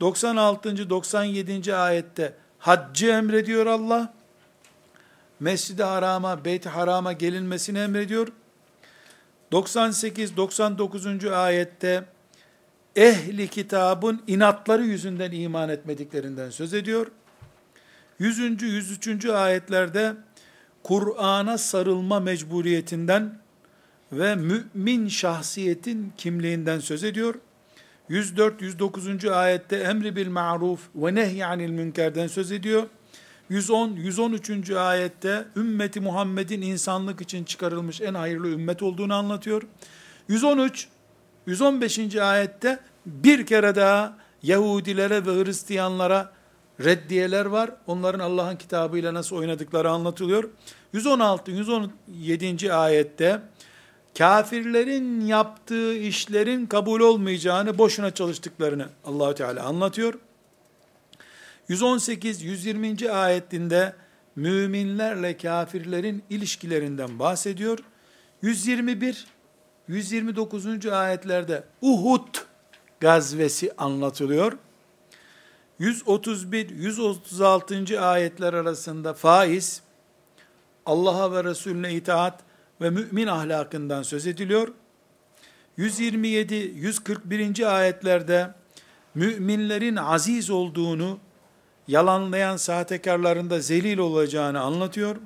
96. 0.00 0.90
97. 0.90 1.74
ayette 1.74 2.34
haccı 2.58 3.06
emrediyor 3.06 3.66
Allah. 3.66 4.14
Mescid-i 5.40 5.82
Haram'a, 5.82 6.44
Beyt-i 6.44 6.68
Haram'a 6.68 7.12
gelinmesini 7.12 7.78
emrediyor. 7.78 8.28
98-99. 9.52 11.34
ayette 11.34 12.04
ehli 12.96 13.48
kitabın 13.48 14.22
inatları 14.26 14.84
yüzünden 14.84 15.32
iman 15.32 15.68
etmediklerinden 15.68 16.50
söz 16.50 16.74
ediyor. 16.74 17.06
100. 18.18 18.62
103. 18.62 19.26
ayetlerde 19.26 20.14
Kur'an'a 20.82 21.58
sarılma 21.58 22.20
mecburiyetinden 22.20 23.38
ve 24.12 24.34
mümin 24.34 25.08
şahsiyetin 25.08 26.12
kimliğinden 26.16 26.78
söz 26.78 27.04
ediyor. 27.04 27.34
104 28.08 28.62
109. 28.62 29.24
ayette 29.24 29.76
emri 29.76 30.16
bil 30.16 30.28
ma'ruf 30.28 30.80
ve 30.94 31.14
nehy 31.14 31.44
anil 31.44 31.70
münkerden 31.70 32.26
söz 32.26 32.52
ediyor. 32.52 32.86
110 33.48 33.90
113. 33.90 34.70
ayette 34.70 35.44
ümmeti 35.56 36.00
Muhammed'in 36.00 36.62
insanlık 36.62 37.20
için 37.20 37.44
çıkarılmış 37.44 38.00
en 38.00 38.14
hayırlı 38.14 38.48
ümmet 38.48 38.82
olduğunu 38.82 39.14
anlatıyor. 39.14 39.62
113 40.28 40.88
115. 41.46 42.16
ayette 42.16 42.80
bir 43.06 43.46
kere 43.46 43.74
daha 43.74 44.16
Yahudilere 44.42 45.26
ve 45.26 45.44
Hristiyanlara 45.44 46.32
reddiyeler 46.80 47.46
var. 47.46 47.70
Onların 47.86 48.20
Allah'ın 48.20 48.56
kitabıyla 48.56 49.14
nasıl 49.14 49.36
oynadıkları 49.36 49.90
anlatılıyor. 49.90 50.50
116 50.92 51.50
117. 51.50 52.72
ayette 52.72 53.40
kafirlerin 54.18 55.20
yaptığı 55.20 55.94
işlerin 55.96 56.66
kabul 56.66 57.00
olmayacağını, 57.00 57.78
boşuna 57.78 58.10
çalıştıklarını 58.10 58.88
Allahü 59.04 59.34
Teala 59.34 59.64
anlatıyor. 59.64 60.14
118 61.68 62.42
120. 62.42 63.10
ayetinde 63.10 63.94
müminlerle 64.36 65.36
kafirlerin 65.36 66.22
ilişkilerinden 66.30 67.18
bahsediyor. 67.18 67.78
121 68.42 69.26
129. 69.88 70.86
ayetlerde 70.86 71.64
Uhud 71.82 72.36
gazvesi 73.00 73.72
anlatılıyor. 73.78 74.52
131 75.78 76.70
136. 76.70 78.00
ayetler 78.00 78.52
arasında 78.54 79.14
faiz, 79.14 79.82
Allah'a 80.86 81.32
ve 81.32 81.44
Resulüne 81.44 81.94
itaat 81.94 82.40
ve 82.80 82.90
mümin 82.90 83.26
ahlakından 83.26 84.02
söz 84.02 84.26
ediliyor. 84.26 84.68
127 85.76 86.54
141. 86.54 87.76
ayetlerde 87.76 88.54
müminlerin 89.14 89.96
aziz 89.96 90.50
olduğunu, 90.50 91.18
yalanlayan 91.88 92.56
sahtekarların 92.56 93.50
da 93.50 93.60
zelil 93.60 93.98
olacağını 93.98 94.60
anlatıyor. 94.60 95.16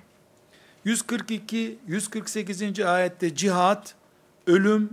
142 0.84 1.78
148. 1.86 2.80
ayette 2.80 3.34
cihat, 3.34 3.94
ölüm 4.48 4.90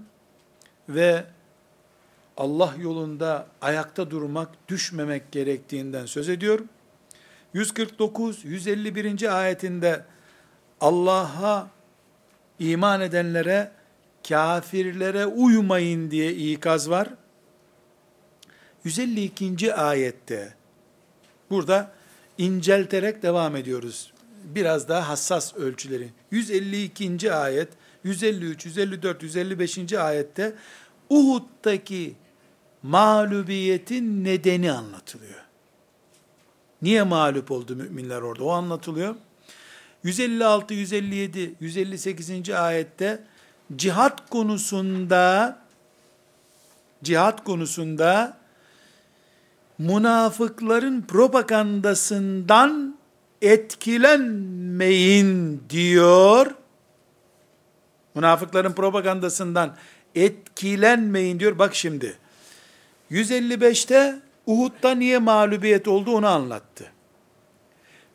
ve 0.89 1.26
Allah 2.38 2.74
yolunda 2.80 3.47
ayakta 3.62 4.12
durmak, 4.12 4.49
düşmemek 4.68 5.32
gerektiğinden 5.32 6.06
söz 6.06 6.30
ediyor. 6.30 6.60
149 7.53 8.45
151. 8.45 9.39
ayetinde 9.39 10.06
Allah'a 10.82 11.68
iman 12.60 13.01
edenlere 13.01 13.72
kafirlere 14.28 15.26
uymayın 15.26 16.12
diye 16.12 16.34
ikaz 16.34 16.89
var. 16.89 17.10
152. 18.84 19.74
ayette 19.74 20.53
burada 21.49 21.91
incelterek 22.38 23.24
devam 23.24 23.56
ediyoruz. 23.56 24.14
Biraz 24.43 24.89
daha 24.89 25.10
hassas 25.10 25.56
ölçüleri. 25.56 26.10
152. 26.32 27.34
ayet, 27.34 27.70
153, 28.06 28.66
154, 28.66 29.24
155. 29.24 29.93
ayette 29.93 30.53
Uhud'daki 31.10 32.16
mağlubiyetin 32.84 34.24
nedeni 34.24 34.72
anlatılıyor. 34.72 35.45
Niye 36.82 37.03
mağlup 37.03 37.51
oldu 37.51 37.76
müminler 37.76 38.22
orada? 38.22 38.43
O 38.43 38.49
anlatılıyor. 38.49 39.16
156, 40.03 40.74
157, 40.74 41.56
158. 41.60 42.49
ayette 42.49 43.24
cihat 43.76 44.30
konusunda 44.30 45.58
cihat 47.03 47.43
konusunda 47.43 48.38
münafıkların 49.78 51.01
propagandasından 51.01 52.97
etkilenmeyin 53.41 55.64
diyor. 55.70 56.56
Münafıkların 58.16 58.74
propagandasından 58.74 59.76
etkilenmeyin 60.16 61.39
diyor. 61.39 61.59
Bak 61.59 61.76
şimdi. 61.76 62.18
155'te 63.11 64.20
Uhud'da 64.45 64.95
niye 64.95 65.18
mağlubiyet 65.18 65.88
oldu 65.88 66.16
onu 66.16 66.28
anlattı. 66.28 66.91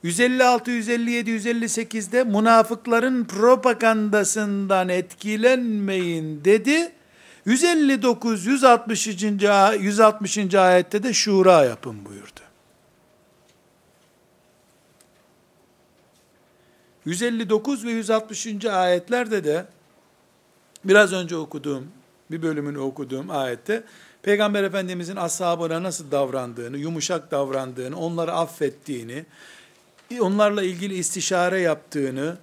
156, 0.03 0.71
157, 0.71 1.31
158'de 1.31 2.25
münafıkların 2.25 3.25
propagandasından 3.25 4.89
etkilenmeyin 4.89 6.45
dedi. 6.45 6.93
159, 7.45 8.47
160. 8.47 9.07
160. 9.07 10.55
ayette 10.55 11.03
de 11.03 11.13
şura 11.13 11.65
yapın 11.65 12.05
buyurdu. 12.05 12.41
159 17.05 17.85
ve 17.85 17.91
160. 17.91 18.65
ayetlerde 18.65 19.45
de 19.45 19.67
biraz 20.85 21.13
önce 21.13 21.37
okuduğum 21.37 21.87
bir 22.31 22.43
bölümünü 22.43 22.79
okuduğum 22.79 23.31
ayette 23.31 23.85
Peygamber 24.23 24.65
Efendimizin 24.65 25.17
ashabına 25.17 25.83
nasıl 25.83 26.11
davrandığını, 26.11 26.79
yumuşak 26.79 27.31
davrandığını, 27.31 27.99
onları 27.99 28.33
affettiğini, 28.33 29.25
onlarla 30.21 30.63
ilgili 30.63 30.95
istişare 30.95 31.61
yaptığını 31.61 32.37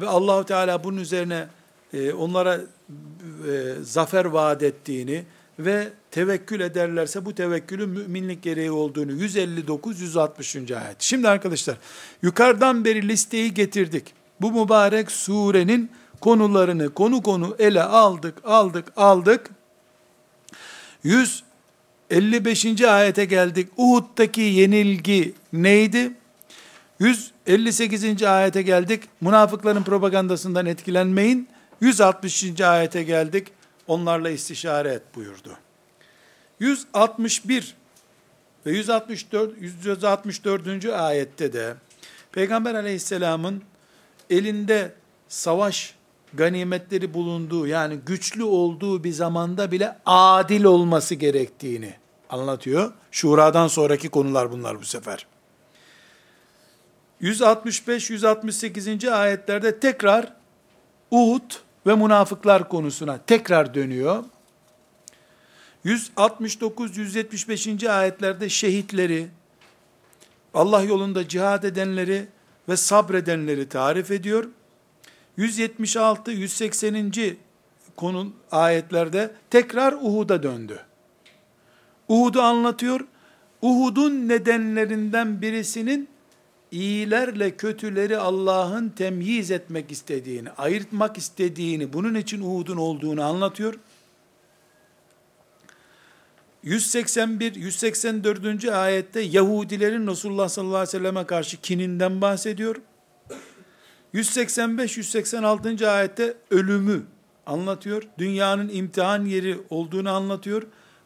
ve 0.00 0.08
Allahu 0.08 0.44
Teala 0.44 0.84
bunun 0.84 0.96
üzerine 0.96 1.46
e, 1.92 2.12
onlara 2.12 2.54
e, 2.54 3.74
zafer 3.82 4.24
vaat 4.24 4.62
ettiğini 4.62 5.24
ve 5.58 5.88
tevekkül 6.10 6.60
ederlerse 6.60 7.24
bu 7.24 7.34
tevekkülün 7.34 7.88
müminlik 7.88 8.42
gereği 8.42 8.70
olduğunu 8.70 9.12
159 9.12 10.00
160. 10.00 10.56
ayet. 10.56 10.96
Şimdi 10.98 11.28
arkadaşlar 11.28 11.76
yukarıdan 12.22 12.84
beri 12.84 13.08
listeyi 13.08 13.54
getirdik. 13.54 14.14
Bu 14.40 14.52
mübarek 14.52 15.10
surenin 15.10 15.90
konularını 16.22 16.94
konu 16.94 17.22
konu 17.22 17.56
ele 17.58 17.82
aldık, 17.82 18.38
aldık, 18.44 18.92
aldık. 18.96 19.50
155. 21.04 22.82
ayete 22.82 23.24
geldik. 23.24 23.68
Uhud'daki 23.76 24.40
yenilgi 24.40 25.34
neydi? 25.52 26.12
158. 26.98 28.22
ayete 28.22 28.62
geldik. 28.62 29.02
Münafıkların 29.20 29.82
propagandasından 29.82 30.66
etkilenmeyin. 30.66 31.48
160. 31.80 32.60
ayete 32.60 33.02
geldik. 33.02 33.48
Onlarla 33.86 34.30
istişare 34.30 34.88
et 34.88 35.02
buyurdu. 35.14 35.58
161 36.60 37.74
ve 38.66 38.72
164 38.72 39.50
164. 39.60 40.84
ayette 40.84 41.52
de 41.52 41.74
Peygamber 42.32 42.74
Aleyhisselam'ın 42.74 43.62
elinde 44.30 44.92
savaş 45.28 45.94
ganimetleri 46.34 47.14
bulunduğu 47.14 47.66
yani 47.66 47.96
güçlü 47.96 48.44
olduğu 48.44 49.04
bir 49.04 49.12
zamanda 49.12 49.72
bile 49.72 49.98
adil 50.06 50.64
olması 50.64 51.14
gerektiğini 51.14 51.94
anlatıyor. 52.30 52.92
Şura'dan 53.10 53.68
sonraki 53.68 54.08
konular 54.08 54.52
bunlar 54.52 54.80
bu 54.80 54.84
sefer. 54.84 55.26
165-168. 57.22 59.10
ayetlerde 59.10 59.80
tekrar 59.80 60.32
Uhud 61.10 61.52
ve 61.86 61.94
münafıklar 61.94 62.68
konusuna 62.68 63.18
tekrar 63.26 63.74
dönüyor. 63.74 64.24
169-175. 65.84 67.90
ayetlerde 67.90 68.48
şehitleri, 68.48 69.28
Allah 70.54 70.82
yolunda 70.82 71.28
cihad 71.28 71.62
edenleri 71.62 72.26
ve 72.68 72.76
sabredenleri 72.76 73.68
tarif 73.68 74.10
ediyor. 74.10 74.48
176-180. 75.38 77.36
konu 77.96 78.32
ayetlerde 78.50 79.30
tekrar 79.50 79.92
Uhud'a 79.92 80.42
döndü. 80.42 80.78
Uhud'u 82.08 82.42
anlatıyor. 82.42 83.00
Uhud'un 83.62 84.28
nedenlerinden 84.28 85.42
birisinin 85.42 86.08
iyilerle 86.70 87.56
kötüleri 87.56 88.16
Allah'ın 88.16 88.88
temyiz 88.88 89.50
etmek 89.50 89.92
istediğini, 89.92 90.50
ayırtmak 90.50 91.18
istediğini, 91.18 91.92
bunun 91.92 92.14
için 92.14 92.40
Uhud'un 92.40 92.76
olduğunu 92.76 93.24
anlatıyor. 93.24 93.74
181, 96.62 97.54
184. 97.54 98.64
ayette 98.64 99.20
Yahudilerin 99.20 100.06
Resulullah 100.06 100.48
sallallahu 100.48 100.76
aleyhi 100.76 100.88
ve 100.88 100.98
selleme 100.98 101.26
karşı 101.26 101.60
kininden 101.60 102.20
bahsediyor. 102.20 102.76
185, 104.12 104.96
186. 104.96 105.90
ayette 105.90 106.34
ölümü 106.50 107.02
anlatıyor. 107.46 108.02
Dünyanın 108.18 108.68
imtihan 108.68 109.24
yeri 109.24 109.58
olduğunu 109.70 110.10
anlatıyor. 110.10 110.62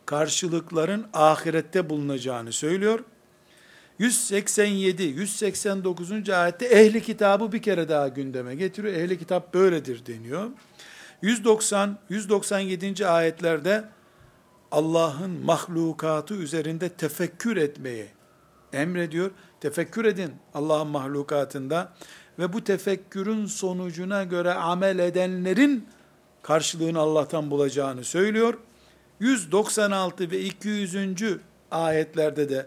Karşılıkların 0.06 1.06
ahirette 1.12 1.90
bulunacağını 1.90 2.52
söylüyor. 2.52 3.04
187, 3.98 5.02
189. 5.02 6.30
ayette 6.30 6.66
ehli 6.66 7.02
kitabı 7.02 7.52
bir 7.52 7.62
kere 7.62 7.88
daha 7.88 8.08
gündeme 8.08 8.54
getiriyor. 8.54 8.94
Ehli 8.94 9.18
kitap 9.18 9.54
böyledir 9.54 10.06
deniyor. 10.06 10.50
190, 11.22 11.98
197. 12.08 13.06
ayetlerde 13.06 13.84
Allah'ın 14.70 15.30
mahlukatı 15.30 16.34
üzerinde 16.34 16.88
tefekkür 16.88 17.56
etmeyi 17.56 18.06
emrediyor. 18.72 19.30
Tefekkür 19.60 20.04
edin 20.04 20.34
Allah'ın 20.54 20.88
mahlukatında 20.88 21.92
ve 22.38 22.52
bu 22.52 22.64
tefekkürün 22.64 23.46
sonucuna 23.46 24.24
göre 24.24 24.52
amel 24.52 24.98
edenlerin 24.98 25.88
karşılığını 26.42 26.98
Allah'tan 26.98 27.50
bulacağını 27.50 28.04
söylüyor. 28.04 28.58
196 29.20 30.30
ve 30.30 30.40
200. 30.40 30.96
ayetlerde 31.70 32.48
de 32.48 32.66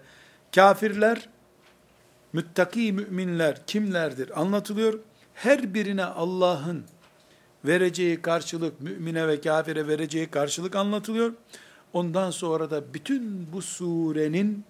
Kafirler, 0.55 1.29
müttaki 2.33 2.93
müminler 2.93 3.65
kimlerdir 3.65 4.41
anlatılıyor. 4.41 4.99
Her 5.33 5.73
birine 5.73 6.05
Allah'ın 6.05 6.83
vereceği 7.65 8.21
karşılık, 8.21 8.81
mümine 8.81 9.27
ve 9.27 9.41
kafire 9.41 9.87
vereceği 9.87 10.27
karşılık 10.27 10.75
anlatılıyor. 10.75 11.33
Ondan 11.93 12.31
sonra 12.31 12.71
da 12.71 12.93
bütün 12.93 13.53
bu 13.53 13.61
surenin 13.61 14.65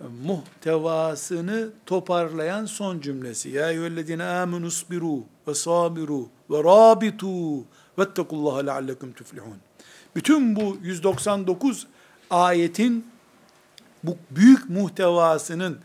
muhtevasını 0.00 1.68
toparlayan 1.86 2.66
son 2.66 3.00
cümlesi. 3.00 3.48
Ya 3.48 3.70
eyyühellezine 3.70 4.24
aminu 4.24 4.70
sbiru 4.70 5.24
ve 5.48 5.54
sabiru 5.54 6.28
ve 6.50 6.64
rabitu 6.64 7.58
vettekullaha 7.98 8.58
leallekum 8.58 9.12
tuflihun. 9.12 9.56
Bütün 10.16 10.56
bu 10.56 10.76
199 10.82 11.86
ayetin 12.30 13.06
bu 14.04 14.16
büyük 14.30 14.70
muhtevasının 14.70 15.78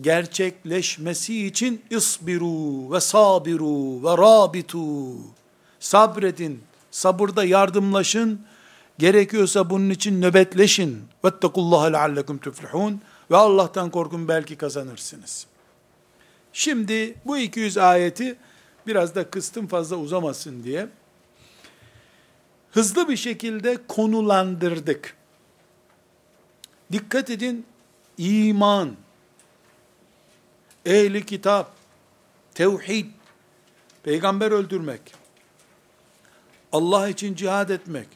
gerçekleşmesi 0.00 1.46
için 1.46 1.82
isbiru 1.90 2.92
ve 2.92 3.00
sabiru 3.00 4.02
ve 4.04 4.18
rabitu 4.18 5.14
sabredin, 5.80 6.62
sabırda 6.90 7.44
yardımlaşın, 7.44 8.40
gerekiyorsa 8.98 9.70
bunun 9.70 9.90
için 9.90 10.22
nöbetleşin. 10.22 11.02
Vettekullaha 11.24 11.86
leallekum 11.86 12.38
tuflihun 12.38 13.00
ve 13.32 13.36
Allah'tan 13.36 13.90
korkun 13.90 14.28
belki 14.28 14.56
kazanırsınız. 14.56 15.46
Şimdi 16.52 17.14
bu 17.24 17.38
200 17.38 17.78
ayeti 17.78 18.36
biraz 18.86 19.14
da 19.14 19.30
kıstım 19.30 19.66
fazla 19.66 19.96
uzamasın 19.96 20.64
diye 20.64 20.88
hızlı 22.70 23.08
bir 23.08 23.16
şekilde 23.16 23.78
konulandırdık. 23.88 25.16
Dikkat 26.92 27.30
edin, 27.30 27.66
iman, 28.18 28.96
ehli 30.86 31.26
kitap, 31.26 31.74
tevhid, 32.54 33.06
peygamber 34.02 34.50
öldürmek, 34.50 35.00
Allah 36.72 37.08
için 37.08 37.34
cihad 37.34 37.68
etmek, 37.68 38.08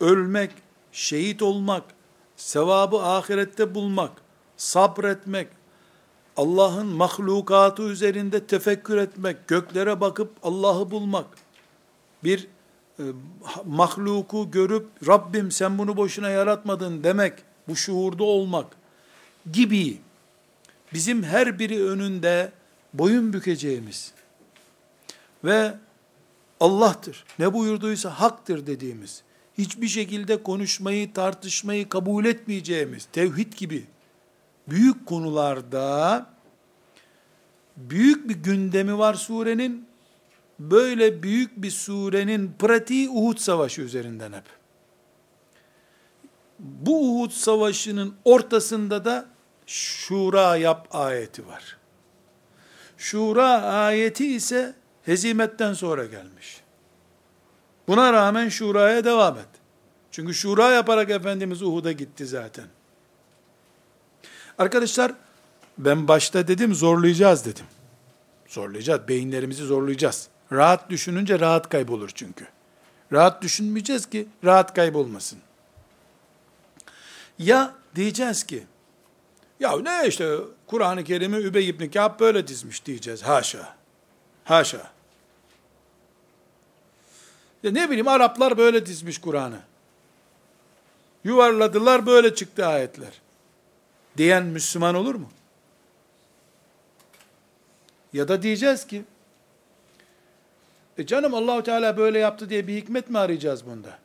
ölmek, 0.00 0.50
şehit 0.92 1.42
olmak, 1.42 1.84
sevabı 2.36 3.02
ahirette 3.02 3.74
bulmak, 3.74 4.12
sabretmek, 4.60 5.48
Allah'ın 6.36 6.86
mahlukatı 6.86 7.82
üzerinde 7.82 8.46
tefekkür 8.46 8.96
etmek, 8.96 9.48
göklere 9.48 10.00
bakıp 10.00 10.32
Allah'ı 10.42 10.90
bulmak, 10.90 11.26
bir 12.24 12.46
e, 12.98 13.02
mahluku 13.64 14.50
görüp 14.50 14.86
Rabbim 15.06 15.50
sen 15.50 15.78
bunu 15.78 15.96
boşuna 15.96 16.30
yaratmadın 16.30 17.04
demek, 17.04 17.32
bu 17.68 17.76
şuurda 17.76 18.24
olmak 18.24 18.66
gibi 19.52 19.98
bizim 20.92 21.22
her 21.22 21.58
biri 21.58 21.84
önünde 21.84 22.52
boyun 22.94 23.32
bükeceğimiz 23.32 24.12
ve 25.44 25.74
Allah'tır, 26.60 27.24
ne 27.38 27.54
buyurduysa 27.54 28.10
haktır 28.10 28.66
dediğimiz, 28.66 29.22
hiçbir 29.58 29.88
şekilde 29.88 30.42
konuşmayı, 30.42 31.12
tartışmayı 31.12 31.88
kabul 31.88 32.24
etmeyeceğimiz, 32.24 33.08
tevhid 33.12 33.52
gibi 33.52 33.86
büyük 34.70 35.06
konularda 35.06 36.26
büyük 37.76 38.28
bir 38.28 38.34
gündemi 38.34 38.98
var 38.98 39.14
surenin. 39.14 39.90
Böyle 40.58 41.22
büyük 41.22 41.62
bir 41.62 41.70
surenin 41.70 42.54
pratiği 42.58 43.08
Uhud 43.08 43.38
Savaşı 43.38 43.82
üzerinden 43.82 44.32
hep. 44.32 44.44
Bu 46.58 47.10
Uhud 47.10 47.30
Savaşı'nın 47.30 48.14
ortasında 48.24 49.04
da 49.04 49.26
Şura 49.66 50.56
yap 50.56 50.88
ayeti 50.90 51.46
var. 51.46 51.76
Şura 52.96 53.62
ayeti 53.62 54.34
ise 54.34 54.74
hezimetten 55.02 55.72
sonra 55.72 56.04
gelmiş. 56.04 56.60
Buna 57.88 58.12
rağmen 58.12 58.48
Şura'ya 58.48 59.04
devam 59.04 59.38
et. 59.38 59.48
Çünkü 60.10 60.34
Şura 60.34 60.70
yaparak 60.70 61.10
Efendimiz 61.10 61.62
Uhud'a 61.62 61.92
gitti 61.92 62.26
zaten. 62.26 62.64
Arkadaşlar 64.60 65.12
ben 65.78 66.08
başta 66.08 66.48
dedim 66.48 66.74
zorlayacağız 66.74 67.44
dedim. 67.44 67.64
Zorlayacağız. 68.48 69.08
Beyinlerimizi 69.08 69.64
zorlayacağız. 69.64 70.28
Rahat 70.52 70.90
düşününce 70.90 71.40
rahat 71.40 71.68
kaybolur 71.68 72.10
çünkü. 72.14 72.46
Rahat 73.12 73.42
düşünmeyeceğiz 73.42 74.10
ki 74.10 74.28
rahat 74.44 74.74
kaybolmasın. 74.74 75.38
Ya 77.38 77.74
diyeceğiz 77.94 78.46
ki 78.46 78.66
ya 79.60 79.80
ne 79.80 80.08
işte 80.08 80.36
Kur'an-ı 80.66 81.04
Kerim'i 81.04 81.36
Übey 81.36 81.68
ibn 81.68 81.90
Kâb 81.90 82.20
böyle 82.20 82.48
dizmiş 82.48 82.86
diyeceğiz. 82.86 83.22
Haşa. 83.22 83.76
Haşa. 84.44 84.90
Ya 87.62 87.70
ne 87.70 87.88
bileyim 87.88 88.08
Araplar 88.08 88.58
böyle 88.58 88.86
dizmiş 88.86 89.18
Kur'an'ı. 89.18 89.60
Yuvarladılar 91.24 92.06
böyle 92.06 92.34
çıktı 92.34 92.66
ayetler. 92.66 93.20
Diyen 94.16 94.46
Müslüman 94.46 94.94
olur 94.94 95.14
mu? 95.14 95.28
Ya 98.12 98.28
da 98.28 98.42
diyeceğiz 98.42 98.86
ki, 98.86 99.04
e 100.98 101.06
canım 101.06 101.34
Allahu 101.34 101.62
Teala 101.62 101.96
böyle 101.96 102.18
yaptı 102.18 102.50
diye 102.50 102.66
bir 102.66 102.76
hikmet 102.76 103.10
mi 103.10 103.18
arayacağız 103.18 103.66
bunda? 103.66 103.98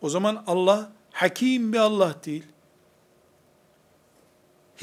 O 0.00 0.08
zaman 0.08 0.44
Allah 0.46 0.92
hakim 1.12 1.72
bir 1.72 1.78
Allah 1.78 2.14
değil. 2.24 2.44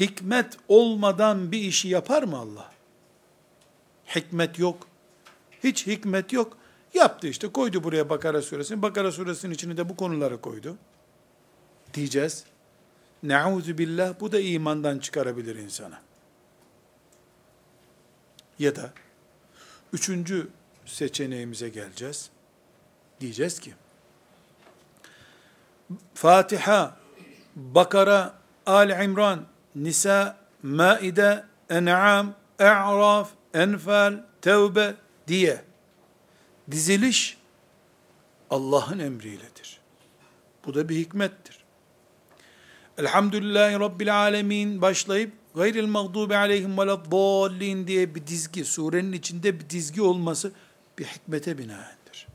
Hikmet 0.00 0.56
olmadan 0.68 1.52
bir 1.52 1.58
işi 1.58 1.88
yapar 1.88 2.22
mı 2.22 2.38
Allah? 2.38 2.72
Hikmet 4.14 4.58
yok. 4.58 4.88
Hiç 5.64 5.86
hikmet 5.86 6.32
yok. 6.32 6.56
Yaptı 6.94 7.28
işte 7.28 7.48
koydu 7.48 7.84
buraya 7.84 8.10
Bakara 8.10 8.42
suresini. 8.42 8.82
Bakara 8.82 9.12
suresinin 9.12 9.54
içine 9.54 9.76
de 9.76 9.88
bu 9.88 9.96
konuları 9.96 10.40
koydu. 10.40 10.76
Diyeceğiz. 11.94 12.44
Neuzu 13.22 13.78
billah 13.78 14.20
bu 14.20 14.32
da 14.32 14.40
imandan 14.40 14.98
çıkarabilir 14.98 15.56
insana. 15.56 16.00
Ya 18.58 18.76
da 18.76 18.92
üçüncü 19.92 20.48
seçeneğimize 20.86 21.68
geleceğiz. 21.68 22.30
Diyeceğiz 23.20 23.60
ki 23.60 23.74
Fatiha, 26.14 26.96
Bakara, 27.56 28.34
Ali 28.66 29.04
İmran, 29.04 29.46
Nisa, 29.74 30.36
Maide, 30.62 31.44
En'am, 31.70 32.34
E'raf, 32.58 33.30
Enfal, 33.54 34.24
Tevbe 34.42 34.94
diye 35.28 35.64
diziliş 36.70 37.38
Allah'ın 38.50 38.98
emriyledir. 38.98 39.80
Bu 40.66 40.74
da 40.74 40.88
bir 40.88 40.96
hikmettir. 40.96 41.59
Elhamdülillahi 42.98 43.80
Rabbil 43.80 44.16
Alemin 44.16 44.82
başlayıp 44.82 45.32
gayril 45.54 45.86
mağdubi 45.86 46.36
aleyhim 46.36 46.78
veleddallin 46.78 47.86
diye 47.86 48.14
bir 48.14 48.26
dizgi, 48.26 48.64
surenin 48.64 49.12
içinde 49.12 49.60
bir 49.60 49.70
dizgi 49.70 50.02
olması 50.02 50.52
bir 50.98 51.04
hikmete 51.04 51.58
binaendir. 51.58 52.26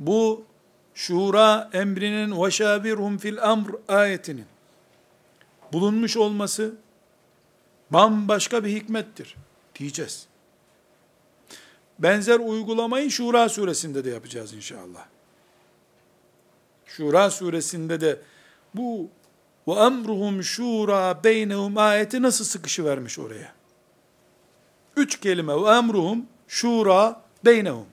Bu 0.00 0.44
şura 0.94 1.70
emrinin 1.72 2.42
ve 2.42 2.50
şabirhum 2.50 3.18
fil 3.18 3.42
amr 3.42 3.70
ayetinin 3.88 4.46
bulunmuş 5.72 6.16
olması 6.16 6.74
bambaşka 7.90 8.64
bir 8.64 8.70
hikmettir 8.70 9.36
diyeceğiz. 9.74 10.26
Benzer 11.98 12.38
uygulamayı 12.38 13.10
Şura 13.10 13.48
suresinde 13.48 14.04
de 14.04 14.10
yapacağız 14.10 14.52
inşallah. 14.52 15.06
Şura 16.86 17.30
suresinde 17.30 18.00
de 18.00 18.20
bu 18.74 19.10
ve 19.68 19.72
emruhum 19.72 20.42
şura 20.42 21.24
beynehum 21.24 21.78
ayeti 21.78 22.22
nasıl 22.22 22.44
sıkışı 22.44 22.84
vermiş 22.84 23.18
oraya? 23.18 23.52
Üç 24.96 25.20
kelime 25.20 25.54
ve 25.62 25.68
emruhum 25.68 26.26
şura 26.48 27.22
beynehum. 27.44 27.86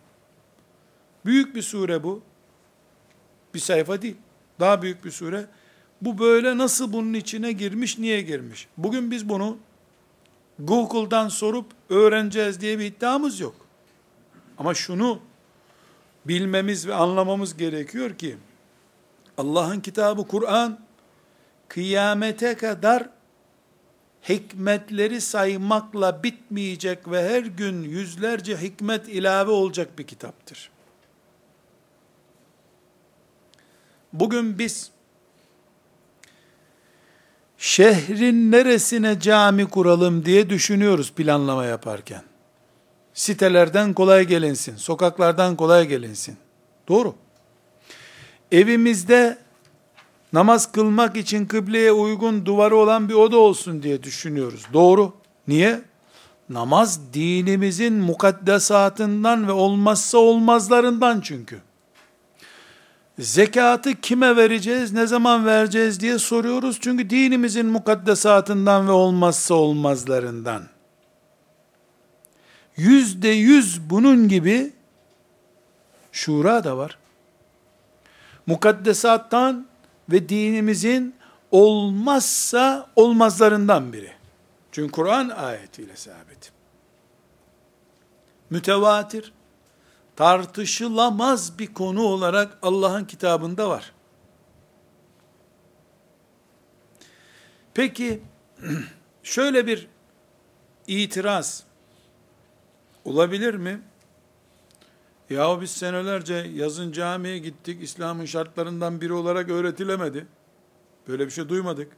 Büyük 1.25 1.55
bir 1.55 1.61
sure 1.61 2.03
bu. 2.03 2.21
Bir 3.53 3.59
sayfa 3.59 4.01
değil. 4.01 4.15
Daha 4.59 4.81
büyük 4.81 5.05
bir 5.05 5.11
sure. 5.11 5.45
Bu 6.01 6.17
böyle 6.17 6.57
nasıl 6.57 6.93
bunun 6.93 7.13
içine 7.13 7.51
girmiş, 7.51 7.97
niye 7.97 8.21
girmiş? 8.21 8.67
Bugün 8.77 9.11
biz 9.11 9.29
bunu 9.29 9.57
Google'dan 10.59 11.27
sorup 11.27 11.65
öğreneceğiz 11.89 12.61
diye 12.61 12.79
bir 12.79 12.85
iddiamız 12.85 13.39
yok. 13.39 13.55
Ama 14.57 14.73
şunu 14.73 15.19
bilmemiz 16.25 16.87
ve 16.87 16.93
anlamamız 16.93 17.57
gerekiyor 17.57 18.17
ki 18.17 18.37
Allah'ın 19.41 19.79
kitabı 19.79 20.27
Kur'an 20.27 20.79
kıyamete 21.67 22.55
kadar 22.55 23.09
hikmetleri 24.29 25.21
saymakla 25.21 26.23
bitmeyecek 26.23 27.11
ve 27.11 27.29
her 27.29 27.43
gün 27.43 27.83
yüzlerce 27.83 28.57
hikmet 28.57 29.09
ilave 29.09 29.51
olacak 29.51 29.99
bir 29.99 30.07
kitaptır. 30.07 30.71
Bugün 34.13 34.59
biz 34.59 34.91
şehrin 37.57 38.51
neresine 38.51 39.19
cami 39.19 39.65
kuralım 39.69 40.25
diye 40.25 40.49
düşünüyoruz 40.49 41.13
planlama 41.13 41.65
yaparken. 41.65 42.23
Sitelerden 43.13 43.93
kolay 43.93 44.25
gelinsin, 44.25 44.75
sokaklardan 44.75 45.55
kolay 45.55 45.87
gelinsin. 45.87 46.37
Doğru. 46.87 47.15
Evimizde 48.51 49.37
namaz 50.33 50.71
kılmak 50.71 51.17
için 51.17 51.45
kıbleye 51.45 51.91
uygun 51.91 52.45
duvarı 52.45 52.75
olan 52.75 53.09
bir 53.09 53.13
oda 53.13 53.37
olsun 53.37 53.83
diye 53.83 54.03
düşünüyoruz. 54.03 54.65
Doğru. 54.73 55.13
Niye? 55.47 55.81
Namaz 56.49 57.13
dinimizin 57.13 57.93
mukaddesatından 57.93 59.47
ve 59.47 59.51
olmazsa 59.51 60.17
olmazlarından 60.17 61.21
çünkü. 61.21 61.61
Zekatı 63.19 64.01
kime 64.01 64.35
vereceğiz, 64.35 64.93
ne 64.93 65.07
zaman 65.07 65.45
vereceğiz 65.45 65.99
diye 65.99 66.19
soruyoruz. 66.19 66.77
Çünkü 66.81 67.09
dinimizin 67.09 67.65
mukaddesatından 67.65 68.87
ve 68.87 68.91
olmazsa 68.91 69.53
olmazlarından. 69.53 70.63
Yüzde 72.77 73.27
yüz 73.27 73.89
bunun 73.89 74.27
gibi 74.27 74.73
şura 76.11 76.63
da 76.63 76.77
var. 76.77 76.97
Mukaddesattan 78.45 79.67
ve 80.09 80.29
dinimizin 80.29 81.15
olmazsa 81.51 82.89
olmazlarından 82.95 83.93
biri. 83.93 84.11
Çünkü 84.71 84.91
Kur'an 84.91 85.29
ayetiyle 85.29 85.95
sabit. 85.95 86.51
Mütevatir, 88.49 89.33
tartışılamaz 90.15 91.59
bir 91.59 91.73
konu 91.73 92.03
olarak 92.03 92.57
Allah'ın 92.61 93.05
kitabında 93.05 93.69
var. 93.69 93.93
Peki, 97.73 98.21
şöyle 99.23 99.67
bir 99.67 99.87
itiraz 100.87 101.63
olabilir 103.05 103.53
mi? 103.53 103.81
Yahu 105.31 105.61
biz 105.61 105.71
senelerce 105.71 106.33
yazın 106.55 106.91
camiye 106.91 107.37
gittik, 107.37 107.83
İslam'ın 107.83 108.25
şartlarından 108.25 109.01
biri 109.01 109.13
olarak 109.13 109.49
öğretilemedi. 109.49 110.27
Böyle 111.07 111.25
bir 111.25 111.31
şey 111.31 111.49
duymadık. 111.49 111.91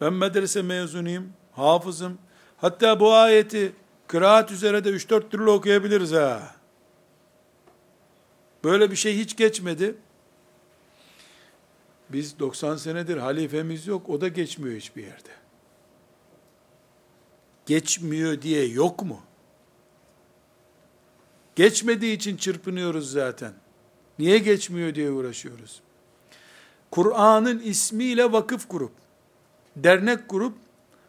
Ben 0.00 0.12
medrese 0.12 0.62
mezunuyum, 0.62 1.32
hafızım. 1.52 2.18
Hatta 2.56 3.00
bu 3.00 3.14
ayeti 3.14 3.72
kıraat 4.06 4.50
üzere 4.50 4.84
de 4.84 4.90
3-4 4.90 5.28
türlü 5.28 5.50
okuyabiliriz 5.50 6.12
ha. 6.12 6.54
Böyle 8.64 8.90
bir 8.90 8.96
şey 8.96 9.18
hiç 9.18 9.36
geçmedi. 9.36 9.94
Biz 12.08 12.38
90 12.38 12.76
senedir 12.76 13.16
halifemiz 13.16 13.86
yok, 13.86 14.08
o 14.08 14.20
da 14.20 14.28
geçmiyor 14.28 14.76
hiçbir 14.76 15.02
yerde. 15.02 15.30
Geçmiyor 17.66 18.42
diye 18.42 18.66
yok 18.66 19.02
mu? 19.02 19.20
Geçmediği 21.56 22.16
için 22.16 22.36
çırpınıyoruz 22.36 23.10
zaten. 23.10 23.52
Niye 24.18 24.38
geçmiyor 24.38 24.94
diye 24.94 25.10
uğraşıyoruz. 25.10 25.80
Kur'an'ın 26.90 27.58
ismiyle 27.58 28.32
vakıf 28.32 28.68
kurup, 28.68 28.92
dernek 29.76 30.28
kurup, 30.28 30.54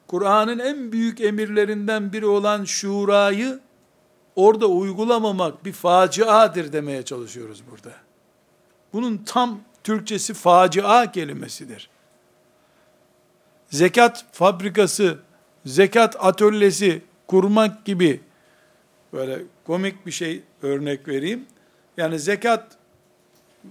Kur'an'ın 0.07 0.59
en 0.59 0.91
büyük 0.91 1.21
emirlerinden 1.21 2.13
biri 2.13 2.25
olan 2.25 2.63
şurayı 2.63 3.59
orada 4.35 4.67
uygulamamak 4.67 5.65
bir 5.65 5.73
faciadır 5.73 6.73
demeye 6.73 7.03
çalışıyoruz 7.03 7.63
burada. 7.71 7.95
Bunun 8.93 9.17
tam 9.17 9.59
Türkçesi 9.83 10.33
facia 10.33 11.11
kelimesidir. 11.11 11.89
Zekat 13.69 14.25
fabrikası, 14.31 15.17
zekat 15.65 16.15
atölyesi 16.19 17.01
kurmak 17.27 17.85
gibi 17.85 18.21
böyle 19.13 19.39
komik 19.65 20.05
bir 20.05 20.11
şey 20.11 20.43
örnek 20.61 21.07
vereyim. 21.07 21.45
Yani 21.97 22.19
zekat 22.19 22.77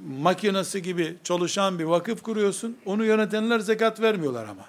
makinesi 0.08 0.82
gibi 0.82 1.16
çalışan 1.24 1.78
bir 1.78 1.84
vakıf 1.84 2.22
kuruyorsun. 2.22 2.76
Onu 2.86 3.04
yönetenler 3.04 3.58
zekat 3.58 4.00
vermiyorlar 4.00 4.44
ama. 4.44 4.64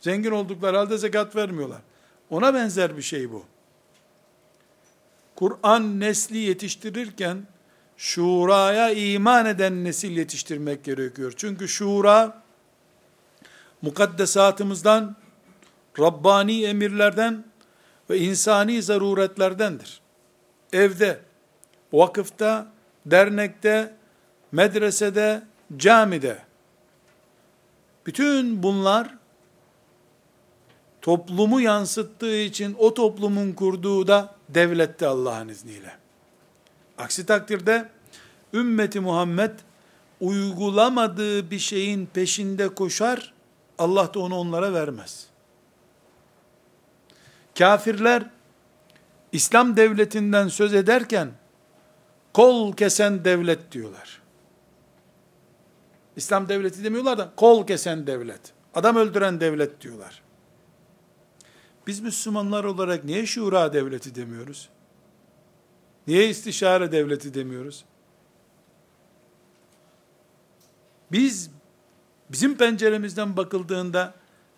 Zengin 0.00 0.30
oldukları 0.30 0.76
halde 0.76 0.98
zekat 0.98 1.36
vermiyorlar. 1.36 1.80
Ona 2.30 2.54
benzer 2.54 2.96
bir 2.96 3.02
şey 3.02 3.32
bu. 3.32 3.44
Kur'an 5.36 6.00
nesli 6.00 6.36
yetiştirirken 6.38 7.46
şuraya 7.96 8.90
iman 8.90 9.46
eden 9.46 9.84
nesil 9.84 10.16
yetiştirmek 10.16 10.84
gerekiyor. 10.84 11.32
Çünkü 11.36 11.68
şura 11.68 12.42
mukaddesatımızdan, 13.82 15.16
Rabbani 15.98 16.64
emirlerden 16.64 17.44
ve 18.10 18.18
insani 18.18 18.82
zaruretlerdendir. 18.82 20.00
Evde, 20.72 21.20
vakıfta, 21.92 22.66
dernekte, 23.06 23.94
medresede, 24.52 25.42
camide 25.76 26.38
bütün 28.06 28.62
bunlar 28.62 29.14
toplumu 31.02 31.60
yansıttığı 31.60 32.36
için 32.36 32.76
o 32.78 32.94
toplumun 32.94 33.52
kurduğu 33.52 34.06
da 34.06 34.34
devlette 34.48 35.06
Allah'ın 35.06 35.48
izniyle. 35.48 35.92
Aksi 36.98 37.26
takdirde 37.26 37.88
ümmeti 38.54 39.00
Muhammed 39.00 39.50
uygulamadığı 40.20 41.50
bir 41.50 41.58
şeyin 41.58 42.06
peşinde 42.06 42.68
koşar, 42.68 43.32
Allah 43.78 44.14
da 44.14 44.20
onu 44.20 44.36
onlara 44.36 44.72
vermez. 44.72 45.26
Kafirler 47.58 48.30
İslam 49.32 49.76
devletinden 49.76 50.48
söz 50.48 50.74
ederken 50.74 51.32
kol 52.32 52.72
kesen 52.72 53.24
devlet 53.24 53.72
diyorlar. 53.72 54.22
İslam 56.16 56.48
devleti 56.48 56.84
demiyorlar 56.84 57.18
da 57.18 57.32
kol 57.36 57.66
kesen 57.66 58.06
devlet, 58.06 58.40
adam 58.74 58.96
öldüren 58.96 59.40
devlet 59.40 59.80
diyorlar. 59.80 60.22
Biz 61.86 62.00
Müslümanlar 62.00 62.64
olarak 62.64 63.04
niye 63.04 63.26
şura 63.26 63.72
devleti 63.72 64.14
demiyoruz? 64.14 64.68
Niye 66.06 66.28
istişare 66.28 66.92
devleti 66.92 67.34
demiyoruz? 67.34 67.84
Biz 71.12 71.50
bizim 72.30 72.56
penceremizden 72.56 73.36
bakıldığında 73.36 74.14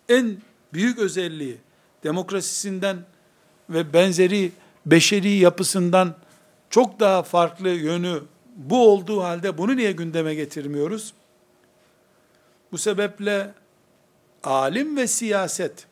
en 0.09 0.41
büyük 0.73 0.99
özelliği 0.99 1.57
demokrasisinden 2.03 2.97
ve 3.69 3.93
benzeri 3.93 4.51
beşeri 4.85 5.29
yapısından 5.29 6.15
çok 6.69 6.99
daha 6.99 7.23
farklı 7.23 7.69
yönü 7.69 8.21
bu 8.55 8.89
olduğu 8.89 9.23
halde 9.23 9.57
bunu 9.57 9.75
niye 9.77 9.91
gündeme 9.91 10.35
getirmiyoruz? 10.35 11.13
Bu 12.71 12.77
sebeple 12.77 13.53
alim 14.43 14.97
ve 14.97 15.07
siyaset 15.07 15.87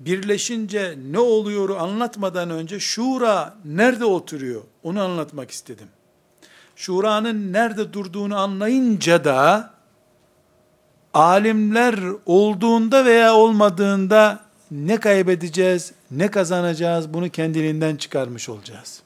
birleşince 0.00 0.98
ne 1.10 1.18
oluyor 1.18 1.70
anlatmadan 1.70 2.50
önce 2.50 2.80
şura 2.80 3.56
nerede 3.64 4.04
oturuyor 4.04 4.62
onu 4.82 5.02
anlatmak 5.02 5.50
istedim. 5.50 5.88
Şuranın 6.76 7.52
nerede 7.52 7.92
durduğunu 7.92 8.38
anlayınca 8.38 9.24
da 9.24 9.70
alimler 11.14 11.98
olduğunda 12.26 13.04
veya 13.04 13.34
olmadığında 13.34 14.40
ne 14.70 15.00
kaybedeceğiz, 15.00 15.92
ne 16.10 16.30
kazanacağız 16.30 17.14
bunu 17.14 17.30
kendiliğinden 17.30 17.96
çıkarmış 17.96 18.48
olacağız. 18.48 19.02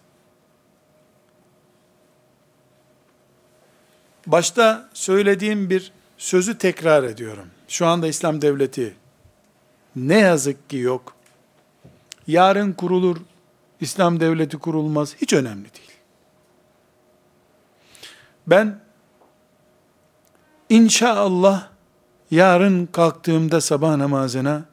Başta 4.26 4.88
söylediğim 4.94 5.70
bir 5.70 5.92
sözü 6.18 6.58
tekrar 6.58 7.02
ediyorum. 7.04 7.46
Şu 7.68 7.86
anda 7.86 8.06
İslam 8.06 8.42
devleti 8.42 8.94
ne 9.96 10.18
yazık 10.18 10.70
ki 10.70 10.76
yok. 10.76 11.16
Yarın 12.26 12.72
kurulur, 12.72 13.16
İslam 13.80 14.20
devleti 14.20 14.58
kurulmaz, 14.58 15.14
hiç 15.16 15.32
önemli 15.32 15.74
değil. 15.74 15.92
Ben 18.46 18.80
inşallah 20.68 21.68
yarın 22.30 22.86
kalktığımda 22.86 23.60
sabah 23.60 23.96
namazına 23.96 24.64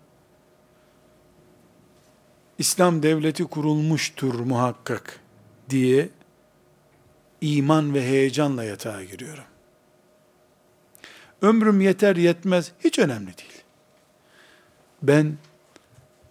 İslam 2.58 3.04
devleti 3.04 3.44
kurulmuştur 3.44 4.40
muhakkak 4.40 5.20
diye 5.70 6.10
iman 7.42 7.94
ve 7.94 8.02
heyecanla 8.02 8.64
yatağa 8.64 9.04
giriyorum. 9.04 9.44
Ömrüm 11.42 11.82
yeter 11.82 12.16
yetmez 12.16 12.72
hiç 12.80 13.00
önemli 13.00 13.38
değil. 13.38 13.64
Ben 15.02 15.38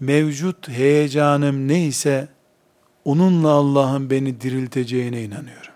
mevcut 0.01 0.69
heyecanım 0.69 1.69
neyse 1.69 2.29
onunla 3.05 3.51
Allah'ın 3.51 4.11
beni 4.11 4.41
dirilteceğine 4.41 5.23
inanıyorum. 5.23 5.73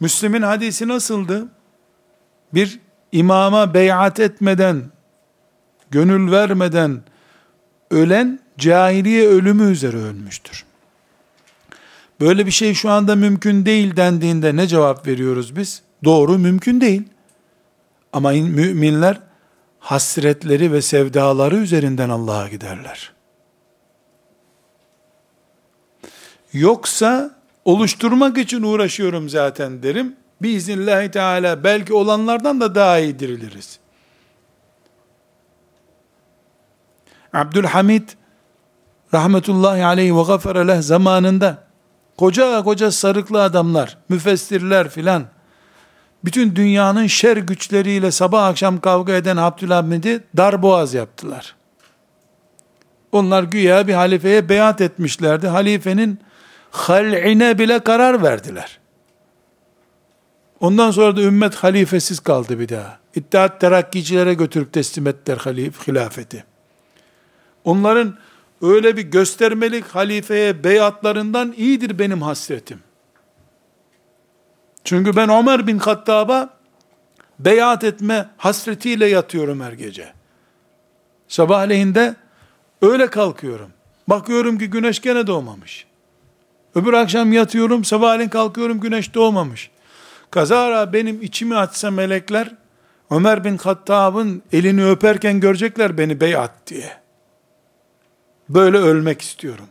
Müslim'in 0.00 0.42
hadisi 0.42 0.88
nasıldı? 0.88 1.48
Bir 2.54 2.80
imama 3.12 3.74
beyat 3.74 4.20
etmeden, 4.20 4.82
gönül 5.90 6.32
vermeden 6.32 7.02
ölen 7.90 8.40
cahiliye 8.58 9.28
ölümü 9.28 9.70
üzere 9.70 9.96
ölmüştür. 9.96 10.64
Böyle 12.20 12.46
bir 12.46 12.50
şey 12.50 12.74
şu 12.74 12.90
anda 12.90 13.16
mümkün 13.16 13.66
değil 13.66 13.96
dendiğinde 13.96 14.56
ne 14.56 14.66
cevap 14.66 15.06
veriyoruz 15.06 15.56
biz? 15.56 15.82
Doğru 16.04 16.38
mümkün 16.38 16.80
değil. 16.80 17.02
Ama 18.12 18.30
müminler 18.30 19.20
hasretleri 19.80 20.72
ve 20.72 20.82
sevdaları 20.82 21.56
üzerinden 21.56 22.08
Allah'a 22.08 22.48
giderler. 22.48 23.12
Yoksa 26.52 27.36
oluşturmak 27.64 28.38
için 28.38 28.62
uğraşıyorum 28.62 29.28
zaten 29.28 29.82
derim. 29.82 30.16
Biiznillahü 30.42 31.10
teala 31.10 31.64
belki 31.64 31.94
olanlardan 31.94 32.60
da 32.60 32.74
daha 32.74 32.98
iyi 32.98 33.18
diriliriz. 33.18 33.78
Abdülhamid 37.32 38.08
rahmetullahi 39.14 39.84
aleyhi 39.84 40.16
ve 40.16 40.22
gafere 40.22 40.68
leh 40.68 40.80
zamanında 40.80 41.58
koca 42.16 42.62
koca 42.62 42.90
sarıklı 42.90 43.42
adamlar, 43.42 43.98
müfessirler 44.08 44.88
filan 44.88 45.26
bütün 46.24 46.56
dünyanın 46.56 47.06
şer 47.06 47.36
güçleriyle 47.36 48.10
sabah 48.10 48.46
akşam 48.46 48.80
kavga 48.80 49.12
eden 49.12 49.36
Abdülhamid'i 49.36 50.24
darboğaz 50.36 50.94
yaptılar. 50.94 51.54
Onlar 53.12 53.42
güya 53.42 53.86
bir 53.86 53.94
halifeye 53.94 54.48
beyat 54.48 54.80
etmişlerdi. 54.80 55.48
Halifenin 55.48 56.20
hal'ine 56.70 57.58
bile 57.58 57.78
karar 57.78 58.22
verdiler. 58.22 58.78
Ondan 60.60 60.90
sonra 60.90 61.16
da 61.16 61.22
ümmet 61.22 61.54
halifesiz 61.54 62.20
kaldı 62.20 62.60
bir 62.60 62.68
daha. 62.68 62.98
İttihat 63.14 63.60
terakkicilere 63.60 64.34
götürüp 64.34 64.72
teslim 64.72 65.06
ettiler 65.06 65.36
halif, 65.36 65.88
hilafeti. 65.88 66.44
Onların 67.64 68.16
öyle 68.62 68.96
bir 68.96 69.02
göstermelik 69.02 69.84
halifeye 69.84 70.64
beyatlarından 70.64 71.54
iyidir 71.56 71.98
benim 71.98 72.22
hasretim. 72.22 72.78
Çünkü 74.84 75.16
ben 75.16 75.28
Ömer 75.28 75.66
bin 75.66 75.78
Hattab'a 75.78 76.50
beyat 77.38 77.84
etme 77.84 78.28
hasretiyle 78.36 79.06
yatıyorum 79.06 79.60
her 79.60 79.72
gece. 79.72 80.12
Sabahleyinde 81.28 82.16
öyle 82.82 83.06
kalkıyorum. 83.06 83.70
Bakıyorum 84.08 84.58
ki 84.58 84.70
güneş 84.70 85.00
gene 85.00 85.26
doğmamış. 85.26 85.86
Öbür 86.74 86.92
akşam 86.92 87.32
yatıyorum, 87.32 87.84
sabahleyin 87.84 88.28
kalkıyorum 88.28 88.80
güneş 88.80 89.14
doğmamış. 89.14 89.70
Kazara 90.36 90.92
benim 90.92 91.22
içimi 91.22 91.56
açsa 91.56 91.90
melekler, 91.90 92.54
Ömer 93.10 93.44
bin 93.44 93.58
Hattab'ın 93.58 94.42
elini 94.52 94.86
öperken 94.86 95.40
görecekler 95.40 95.98
beni 95.98 96.20
beyat 96.20 96.50
diye. 96.66 96.92
Böyle 98.48 98.76
ölmek 98.76 99.22
istiyorum. 99.22 99.64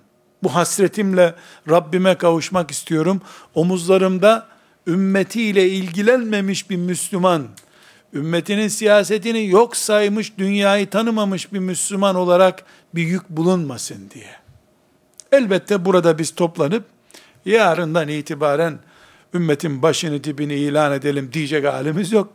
Bu 0.43 0.55
hasretimle 0.55 1.35
Rabbime 1.69 2.15
kavuşmak 2.15 2.71
istiyorum. 2.71 3.21
Omuzlarımda 3.55 4.47
ümmetiyle 4.87 5.69
ilgilenmemiş 5.69 6.69
bir 6.69 6.77
Müslüman, 6.77 7.47
ümmetinin 8.13 8.67
siyasetini 8.67 9.47
yok 9.47 9.77
saymış, 9.77 10.37
dünyayı 10.37 10.89
tanımamış 10.89 11.53
bir 11.53 11.59
Müslüman 11.59 12.15
olarak 12.15 12.63
bir 12.95 13.03
yük 13.03 13.29
bulunmasın 13.29 14.09
diye. 14.13 14.35
Elbette 15.31 15.85
burada 15.85 16.17
biz 16.17 16.35
toplanıp 16.35 16.83
yarından 17.45 18.07
itibaren 18.07 18.79
ümmetin 19.35 19.81
başını 19.81 20.23
dibini 20.23 20.55
ilan 20.55 20.91
edelim 20.91 21.29
diyecek 21.33 21.65
halimiz 21.65 22.11
yok. 22.11 22.33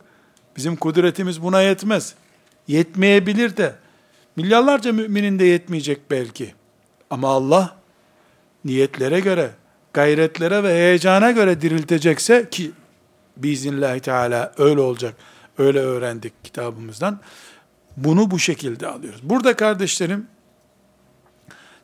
Bizim 0.57 0.75
kudretimiz 0.75 1.41
buna 1.41 1.61
yetmez. 1.61 2.15
Yetmeyebilir 2.67 3.57
de. 3.57 3.75
Milyarlarca 4.35 4.93
müminin 4.93 5.39
de 5.39 5.45
yetmeyecek 5.45 6.11
belki. 6.11 6.53
Ama 7.09 7.27
Allah 7.29 7.75
niyetlere 8.65 9.19
göre, 9.19 9.51
gayretlere 9.93 10.63
ve 10.63 10.69
heyecana 10.69 11.31
göre 11.31 11.61
diriltecekse 11.61 12.49
ki 12.49 12.71
biiznillahü 13.37 13.99
teala 13.99 14.53
öyle 14.57 14.81
olacak. 14.81 15.15
Öyle 15.57 15.79
öğrendik 15.79 16.43
kitabımızdan. 16.43 17.19
Bunu 17.97 18.31
bu 18.31 18.39
şekilde 18.39 18.87
alıyoruz. 18.87 19.19
Burada 19.23 19.55
kardeşlerim 19.55 20.27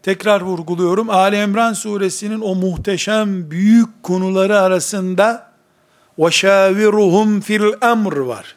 tekrar 0.07 0.41
vurguluyorum. 0.41 1.11
Ali 1.11 1.43
İmran 1.43 1.73
suresinin 1.73 2.41
o 2.41 2.55
muhteşem 2.55 3.51
büyük 3.51 4.03
konuları 4.03 4.61
arasında 4.61 5.53
وَشَاوِرُهُمْ 6.19 7.41
fil 7.41 7.63
emr 7.83 8.17
var. 8.17 8.57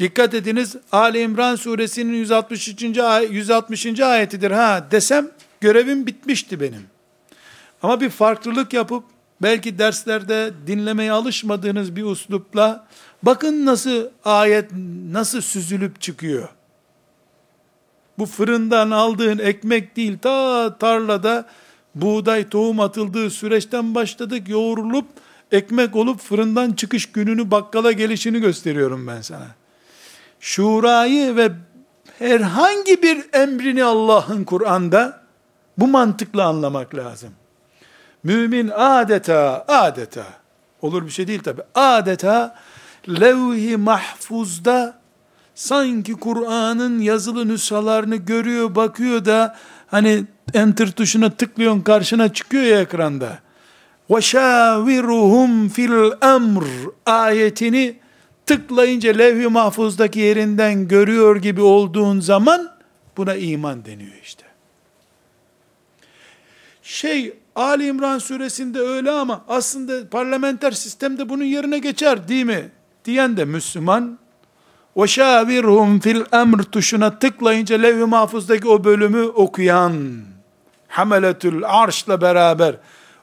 Dikkat 0.00 0.34
ediniz 0.34 0.76
Ali 0.92 1.20
İmran 1.20 1.56
suresinin 1.56 2.12
163. 2.12 2.82
160. 3.30 4.00
ayetidir 4.00 4.50
ha 4.50 4.86
desem 4.90 5.30
görevim 5.60 6.06
bitmişti 6.06 6.60
benim. 6.60 6.86
Ama 7.82 8.00
bir 8.00 8.10
farklılık 8.10 8.72
yapıp 8.72 9.04
belki 9.42 9.78
derslerde 9.78 10.50
dinlemeye 10.66 11.12
alışmadığınız 11.12 11.96
bir 11.96 12.04
uslupla 12.04 12.86
bakın 13.22 13.66
nasıl 13.66 14.06
ayet 14.24 14.70
nasıl 15.12 15.40
süzülüp 15.40 16.00
çıkıyor. 16.00 16.48
bu 18.17 18.25
fırından 18.25 18.91
aldığın 18.91 19.37
ekmek 19.37 19.95
değil 19.95 20.17
ta 20.17 20.77
tarlada 20.77 21.45
buğday 21.95 22.49
tohum 22.49 22.79
atıldığı 22.79 23.29
süreçten 23.29 23.95
başladık 23.95 24.49
yoğrulup 24.49 25.05
ekmek 25.51 25.95
olup 25.95 26.19
fırından 26.19 26.71
çıkış 26.71 27.11
gününü 27.11 27.51
bakkala 27.51 27.91
gelişini 27.91 28.39
gösteriyorum 28.39 29.07
ben 29.07 29.21
sana. 29.21 29.47
Şurayı 30.39 31.35
ve 31.35 31.51
herhangi 32.19 33.03
bir 33.03 33.25
emrini 33.33 33.83
Allah'ın 33.83 34.43
Kur'an'da 34.43 35.21
bu 35.77 35.87
mantıkla 35.87 36.45
anlamak 36.45 36.95
lazım. 36.95 37.29
Mümin 38.23 38.71
adeta, 38.75 39.65
adeta, 39.67 40.25
olur 40.81 41.05
bir 41.05 41.11
şey 41.11 41.27
değil 41.27 41.43
tabi, 41.43 41.61
adeta 41.75 42.55
levh-i 43.09 43.77
mahfuzda 43.77 44.99
sanki 45.54 46.12
Kur'an'ın 46.12 46.98
yazılı 46.98 47.48
nüshalarını 47.48 48.16
görüyor, 48.16 48.74
bakıyor 48.74 49.24
da 49.24 49.56
hani 49.86 50.24
enter 50.54 50.90
tuşuna 50.90 51.30
tıklıyorsun 51.30 51.80
karşına 51.80 52.32
çıkıyor 52.32 52.64
ya 52.64 52.80
ekranda. 52.80 53.38
وَشَاوِرُهُمْ 54.10 55.68
fil 55.68 56.12
emr 56.22 56.64
ayetini 57.06 57.96
tıklayınca 58.46 59.12
levh-i 59.12 59.48
mahfuzdaki 59.48 60.18
yerinden 60.18 60.88
görüyor 60.88 61.36
gibi 61.36 61.60
olduğun 61.60 62.20
zaman 62.20 62.72
buna 63.16 63.34
iman 63.34 63.84
deniyor 63.84 64.14
işte. 64.22 64.44
Şey 66.82 67.34
Ali 67.54 67.86
İmran 67.86 68.18
suresinde 68.18 68.80
öyle 68.80 69.10
ama 69.10 69.44
aslında 69.48 70.08
parlamenter 70.08 70.72
sistemde 70.72 71.28
bunun 71.28 71.44
yerine 71.44 71.78
geçer 71.78 72.28
değil 72.28 72.44
mi? 72.44 72.70
Diyen 73.04 73.36
de 73.36 73.44
Müslüman. 73.44 74.18
o 74.95 75.07
şavirhum 75.07 75.99
fil 75.99 76.21
emr 76.31 76.63
tuşuna 76.63 77.19
tıklayınca 77.19 77.77
levh-i 77.77 78.05
mahfuzdaki 78.05 78.67
o 78.67 78.83
bölümü 78.83 79.23
okuyan, 79.23 80.21
hameletül 80.87 81.63
arşla 81.65 82.21
beraber 82.21 82.75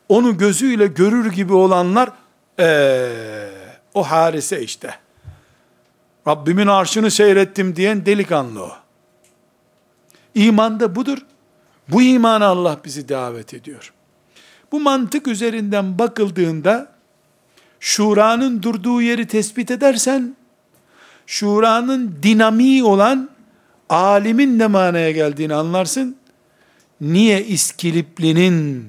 onu 0.09 0.39
gözüyle 0.39 0.87
görür 0.87 1.33
gibi 1.33 1.53
olanlar, 1.53 2.11
ee, 2.59 3.09
o 3.95 4.03
harise 4.03 4.63
işte. 4.63 4.95
Rabbimin 6.29 6.67
arşını 6.67 7.11
seyrettim 7.11 7.77
diyen 7.77 8.07
delikanlı 8.07 8.63
o. 8.63 8.71
İman 10.35 10.81
da 10.81 10.97
budur. 10.97 11.19
Bu 11.89 12.03
imana 12.03 12.47
Allah 12.47 12.81
bizi 12.85 13.09
davet 13.09 13.55
ediyor. 13.55 13.93
Bu 14.73 14.81
mantık 14.81 15.29
üzerinden 15.29 15.99
bakıldığında 15.99 16.93
şuranın 17.81 18.63
durduğu 18.63 19.03
yeri 19.03 19.27
tespit 19.27 19.71
edersen 19.71 20.37
şuranın 21.27 22.19
dinamiği 22.23 22.85
olan 22.85 23.31
alimin 23.89 24.59
ne 24.59 24.67
manaya 24.67 25.11
geldiğini 25.11 25.55
anlarsın. 25.55 26.17
Niye 27.01 27.45
İskilipli'nin 27.45 28.89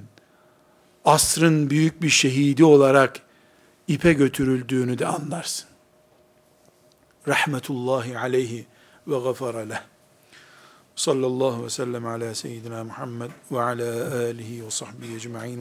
asrın 1.06 1.70
büyük 1.70 2.02
bir 2.02 2.10
şehidi 2.10 2.66
olarak 2.66 3.20
ipe 3.88 4.14
götürüldüğünü 4.14 5.00
de 5.00 5.08
anlarsın. 5.08 5.70
Rahmetullahi 7.28 8.18
aleyhi 8.18 8.66
ve 9.08 9.20
gafara 9.20 9.60
leh. 9.60 9.82
Sallallahu 10.96 11.66
ve 11.66 11.70
sellem 11.70 12.06
ala 12.06 12.36
seyyidina 12.36 12.84
Muhammed 12.84 13.32
ve 13.52 13.62
ala 13.62 14.16
alihi 14.16 14.66
ve 14.66 14.72
sahbihi 14.72 15.16
ecma'in. 15.16 15.60